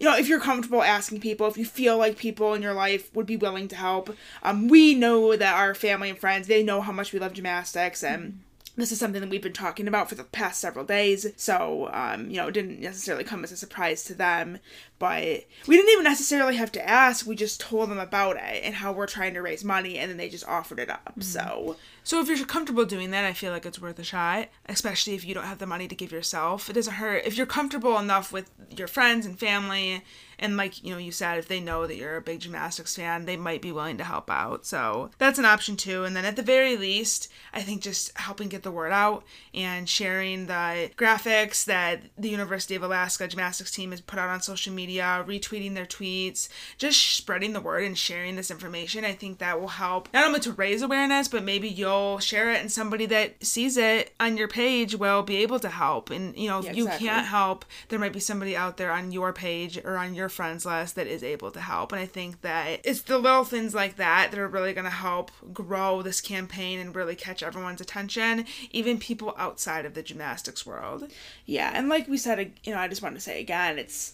[0.00, 3.14] you know, if you're comfortable asking people, if you feel like people in your life
[3.14, 4.16] would be willing to help.
[4.42, 8.02] Um, we know that our family and friends, they know how much we love gymnastics
[8.02, 8.22] and.
[8.22, 8.38] Mm-hmm
[8.76, 12.30] this is something that we've been talking about for the past several days, so um,
[12.30, 14.58] you know, it didn't necessarily come as a surprise to them.
[15.00, 18.76] But we didn't even necessarily have to ask; we just told them about it and
[18.76, 21.14] how we're trying to raise money, and then they just offered it up.
[21.18, 21.22] Mm-hmm.
[21.22, 21.76] So
[22.10, 25.24] so if you're comfortable doing that, I feel like it's worth a shot, especially if
[25.24, 26.68] you don't have the money to give yourself.
[26.68, 27.24] It doesn't hurt.
[27.24, 30.02] If you're comfortable enough with your friends and family,
[30.40, 33.26] and like, you know, you said, if they know that you're a big gymnastics fan,
[33.26, 34.64] they might be willing to help out.
[34.64, 36.04] So that's an option too.
[36.04, 39.22] And then at the very least, I think just helping get the word out
[39.52, 44.40] and sharing the graphics that the University of Alaska gymnastics team has put out on
[44.40, 49.04] social media, retweeting their tweets, just spreading the word and sharing this information.
[49.04, 52.60] I think that will help not only to raise awareness, but maybe you'll share it
[52.60, 56.10] and somebody that sees it on your page will be able to help.
[56.10, 59.12] And, you know, if Yeah, you can't help, there might be somebody out there on
[59.12, 61.92] your page or on your friends list that is able to help.
[61.92, 64.90] And I think that it's the little things like that that are really going to
[64.90, 70.64] help grow this campaign and really catch everyone's attention, even people outside of the gymnastics
[70.64, 71.10] world.
[71.46, 74.12] Yeah, and like we said, you know, I just want to say again, it's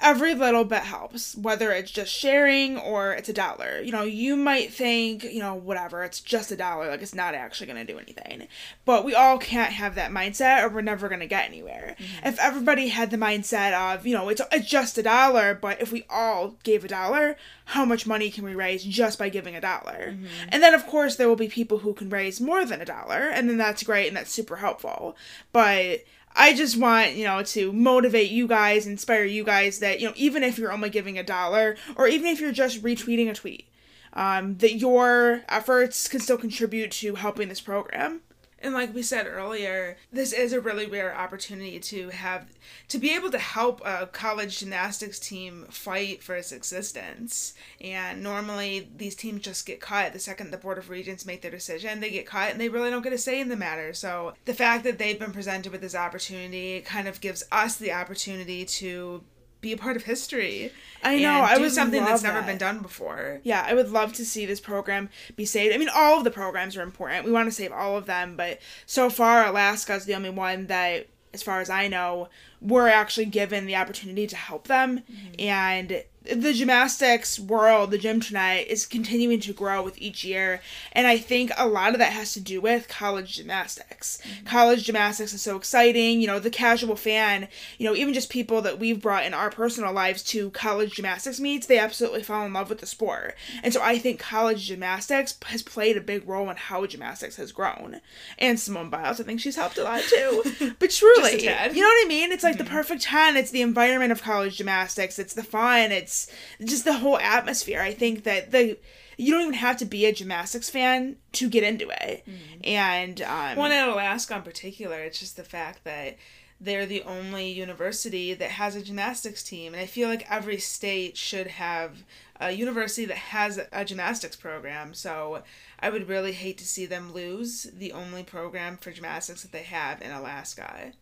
[0.00, 3.80] every little bit helps, whether it's just sharing or it's a dollar.
[3.80, 7.34] You know, you might think, you know, whatever, it's just a dollar, like it's not
[7.34, 8.46] actually going to do anything.
[8.84, 11.96] But we all can't have that mindset or we're never going to get anywhere.
[11.98, 12.28] Mm-hmm.
[12.28, 15.90] If everybody had the mindset of, you know, it's, it's just a dollar, but if
[15.90, 19.60] we all gave a dollar, how much money can we raise just by giving a
[19.60, 20.12] dollar?
[20.12, 20.26] Mm-hmm.
[20.50, 23.28] And then, of course, there will be people who can raise more than a dollar,
[23.28, 25.16] and then that's great and that's super helpful.
[25.52, 26.04] But
[26.40, 30.14] I just want, you know, to motivate you guys, inspire you guys that, you know,
[30.16, 33.68] even if you're only giving a dollar or even if you're just retweeting a tweet,
[34.12, 38.20] um, that your efforts can still contribute to helping this program.
[38.60, 42.46] And like we said earlier, this is a really rare opportunity to have
[42.88, 47.54] to be able to help a college gymnastics team fight for its existence.
[47.80, 51.50] And normally these teams just get cut the second the Board of Regents make their
[51.50, 53.92] decision, they get cut and they really don't get a say in the matter.
[53.94, 57.92] So the fact that they've been presented with this opportunity kind of gives us the
[57.92, 59.22] opportunity to
[59.60, 60.72] be a part of history.
[61.02, 62.46] I know, and I would something that's never that.
[62.46, 63.40] been done before.
[63.42, 65.74] Yeah, I would love to see this program be saved.
[65.74, 67.24] I mean, all of the programs are important.
[67.24, 71.08] We want to save all of them, but so far, Alaska's the only one that,
[71.34, 72.28] as far as I know,
[72.60, 75.00] we're actually given the opportunity to help them.
[75.00, 75.40] Mm-hmm.
[75.40, 76.04] And
[76.34, 80.60] the gymnastics world, the gym tonight, is continuing to grow with each year.
[80.92, 84.18] And I think a lot of that has to do with college gymnastics.
[84.22, 84.46] Mm-hmm.
[84.46, 86.20] College gymnastics is so exciting.
[86.20, 87.48] You know, the casual fan,
[87.78, 91.40] you know, even just people that we've brought in our personal lives to college gymnastics
[91.40, 93.36] meets, they absolutely fall in love with the sport.
[93.48, 93.60] Mm-hmm.
[93.64, 97.52] And so I think college gymnastics has played a big role in how gymnastics has
[97.52, 98.00] grown.
[98.38, 100.42] And Simone Biles, I think she's helped a lot too.
[100.78, 101.76] But truly, Just a tad.
[101.76, 102.30] you know what I mean?
[102.30, 102.74] It's like the mm-hmm.
[102.74, 103.36] perfect 10.
[103.36, 105.18] It's the environment of college gymnastics.
[105.18, 105.92] It's the fun.
[105.92, 106.17] It's
[106.64, 107.80] just the whole atmosphere.
[107.80, 108.78] I think that the
[109.16, 112.24] you don't even have to be a gymnastics fan to get into it.
[112.64, 116.16] And um One at Alaska in particular, it's just the fact that
[116.60, 119.74] they're the only university that has a gymnastics team.
[119.74, 122.04] And I feel like every state should have
[122.40, 124.94] a university that has a gymnastics program.
[124.94, 125.42] So
[125.78, 129.62] I would really hate to see them lose the only program for gymnastics that they
[129.62, 130.92] have in Alaska.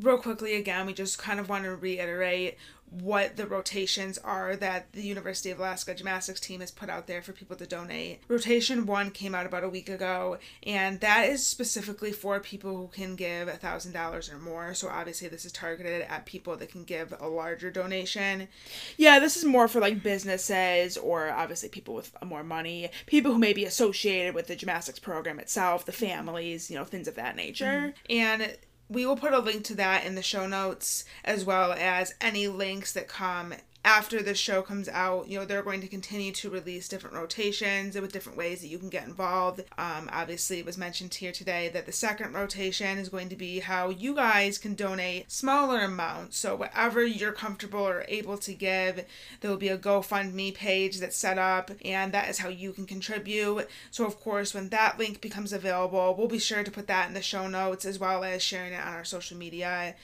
[0.00, 2.56] Real quickly, again, we just kind of want to reiterate
[2.90, 7.22] what the rotations are that the University of Alaska gymnastics team has put out there
[7.22, 8.20] for people to donate.
[8.26, 12.88] Rotation one came out about a week ago, and that is specifically for people who
[12.88, 14.74] can give a thousand dollars or more.
[14.74, 18.48] So obviously, this is targeted at people that can give a larger donation.
[18.96, 23.38] yeah, this is more for like businesses or obviously people with more money, people who
[23.38, 27.36] may be associated with the gymnastics program itself, the families, you know, things of that
[27.36, 27.94] nature.
[28.08, 28.56] And
[28.90, 32.48] we will put a link to that in the show notes as well as any
[32.48, 33.54] links that come
[33.84, 35.28] after the show comes out.
[35.28, 38.78] You know, they're going to continue to release different rotations with different ways that you
[38.78, 39.60] can get involved.
[39.78, 43.60] Um, obviously, it was mentioned here today that the second rotation is going to be
[43.60, 46.36] how you guys can donate smaller amounts.
[46.38, 49.04] So, whatever you're comfortable or able to give,
[49.40, 52.86] there will be a GoFundMe page that's set up, and that is how you can
[52.86, 53.68] contribute.
[53.90, 57.14] So, of course, when that link becomes available, we'll be sure to put that in
[57.14, 59.94] the show notes as well as sharing it on our social media.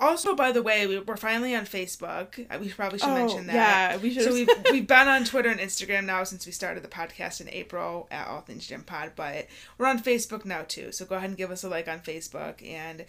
[0.00, 2.44] Also, by the way, we, we're finally on Facebook.
[2.50, 3.54] Uh, We probably should Oh, mention that.
[3.54, 6.82] yeah, we should So we've we've been on Twitter and Instagram now since we started
[6.82, 9.46] the podcast in April at All Things Gym Pod, but
[9.78, 10.90] we're on Facebook now too.
[10.90, 13.04] So go ahead and give us a like on Facebook and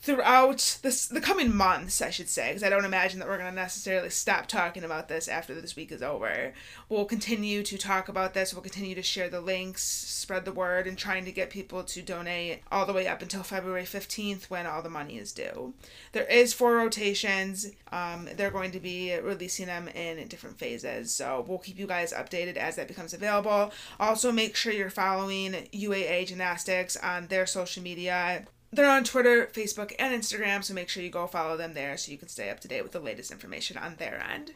[0.00, 3.50] throughout this the coming months, I should say, because I don't imagine that we're going
[3.50, 6.52] to necessarily stop talking about this after this week is over.
[6.88, 8.54] We'll continue to talk about this.
[8.54, 12.02] We'll continue to share the links, spread the word, and trying to get people to
[12.02, 15.74] donate all the way up until February 15th when all the money is due.
[16.12, 17.66] There is four rotations.
[17.90, 21.12] Um, they're going to be releasing them in different phases.
[21.12, 23.72] So we'll keep you guys updated as that becomes available.
[23.98, 28.46] Also, make sure you're following UAA Gymnastics on their social media.
[28.70, 32.12] They're on Twitter, Facebook, and Instagram, so make sure you go follow them there so
[32.12, 34.52] you can stay up to date with the latest information on their end.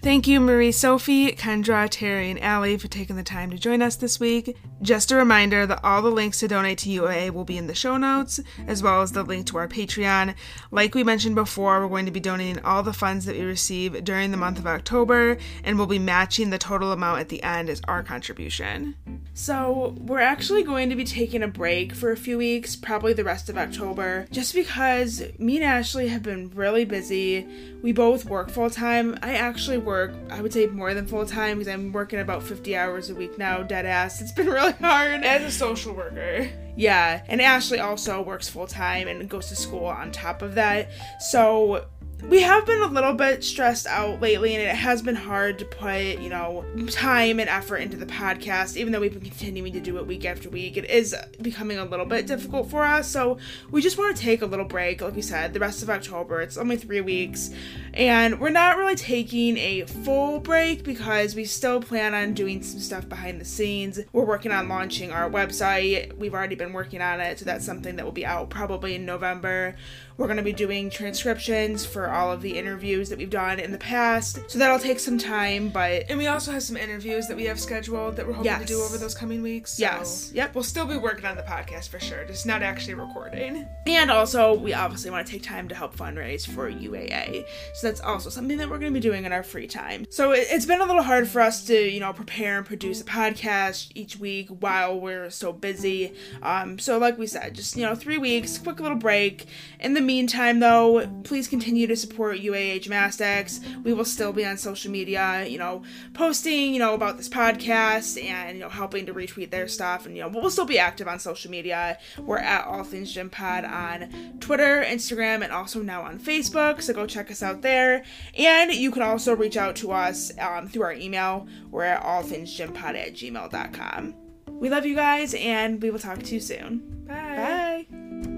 [0.00, 3.96] Thank you, Marie Sophie, Kendra, Terry, and Allie for taking the time to join us
[3.96, 4.56] this week.
[4.80, 7.74] Just a reminder that all the links to donate to UAA will be in the
[7.74, 8.38] show notes,
[8.68, 10.36] as well as the link to our Patreon.
[10.70, 14.04] Like we mentioned before, we're going to be donating all the funds that we receive
[14.04, 17.68] during the month of October, and we'll be matching the total amount at the end
[17.68, 18.94] as our contribution.
[19.34, 23.24] So, we're actually going to be taking a break for a few weeks, probably the
[23.24, 27.48] rest of October, just because me and Ashley have been really busy.
[27.82, 29.18] We both work full time.
[29.22, 32.76] I actually work I would say more than full time because I'm working about 50
[32.76, 34.20] hours a week now, dead ass.
[34.20, 35.24] It's been really hard.
[35.24, 36.48] As a social worker.
[36.76, 40.90] Yeah, and Ashley also works full time and goes to school on top of that.
[41.18, 41.86] So
[42.24, 45.64] we have been a little bit stressed out lately and it has been hard to
[45.64, 49.80] put you know time and effort into the podcast even though we've been continuing to
[49.80, 50.76] do it week after week.
[50.76, 53.38] It is becoming a little bit difficult for us so
[53.70, 56.40] we just want to take a little break like we said the rest of october.
[56.40, 57.50] It's only three weeks
[57.94, 62.80] and we're not really taking a full break because we still plan on doing some
[62.80, 64.00] stuff behind the scenes.
[64.12, 66.16] We're working on launching our website.
[66.16, 69.06] We've already been working on it so that's something that will be out probably in
[69.06, 69.76] november
[70.18, 73.72] we're going to be doing transcriptions for all of the interviews that we've done in
[73.72, 74.38] the past.
[74.48, 76.04] So that'll take some time, but.
[76.10, 78.60] And we also have some interviews that we have scheduled that we're hoping Yes.
[78.62, 79.74] to do over those coming weeks.
[79.74, 80.30] So Yes.
[80.34, 80.54] Yep.
[80.54, 83.66] We'll still be working on the podcast for sure, just not actually recording.
[83.86, 87.44] And also, we obviously want to take time to help fundraise for UAA.
[87.74, 90.04] So that's also something that we're going to be doing in our free time.
[90.10, 93.00] So it, it's been a little hard for us to, you know, prepare and produce
[93.00, 96.12] a podcast each week while we're so busy.
[96.42, 99.46] Um, so, like we said, just, you know, three weeks, quick little break.
[99.78, 103.60] In the meantime, though, please continue to support UAA Gymnastics.
[103.84, 105.82] We will still be on social media, you know,
[106.14, 110.06] posting, you know, about this podcast and, you know, helping to retweet their stuff.
[110.06, 111.98] And, you know, we'll still be active on social media.
[112.18, 116.80] We're at All Things Gym Pod on Twitter, Instagram, and also now on Facebook.
[116.80, 118.04] So go check us out there.
[118.36, 121.46] And you can also reach out to us um, through our email.
[121.70, 124.14] We're at allthingsgympod at gmail.com.
[124.46, 127.04] We love you guys, and we will talk to you soon.
[127.06, 127.86] Bye.
[127.90, 128.37] Bye.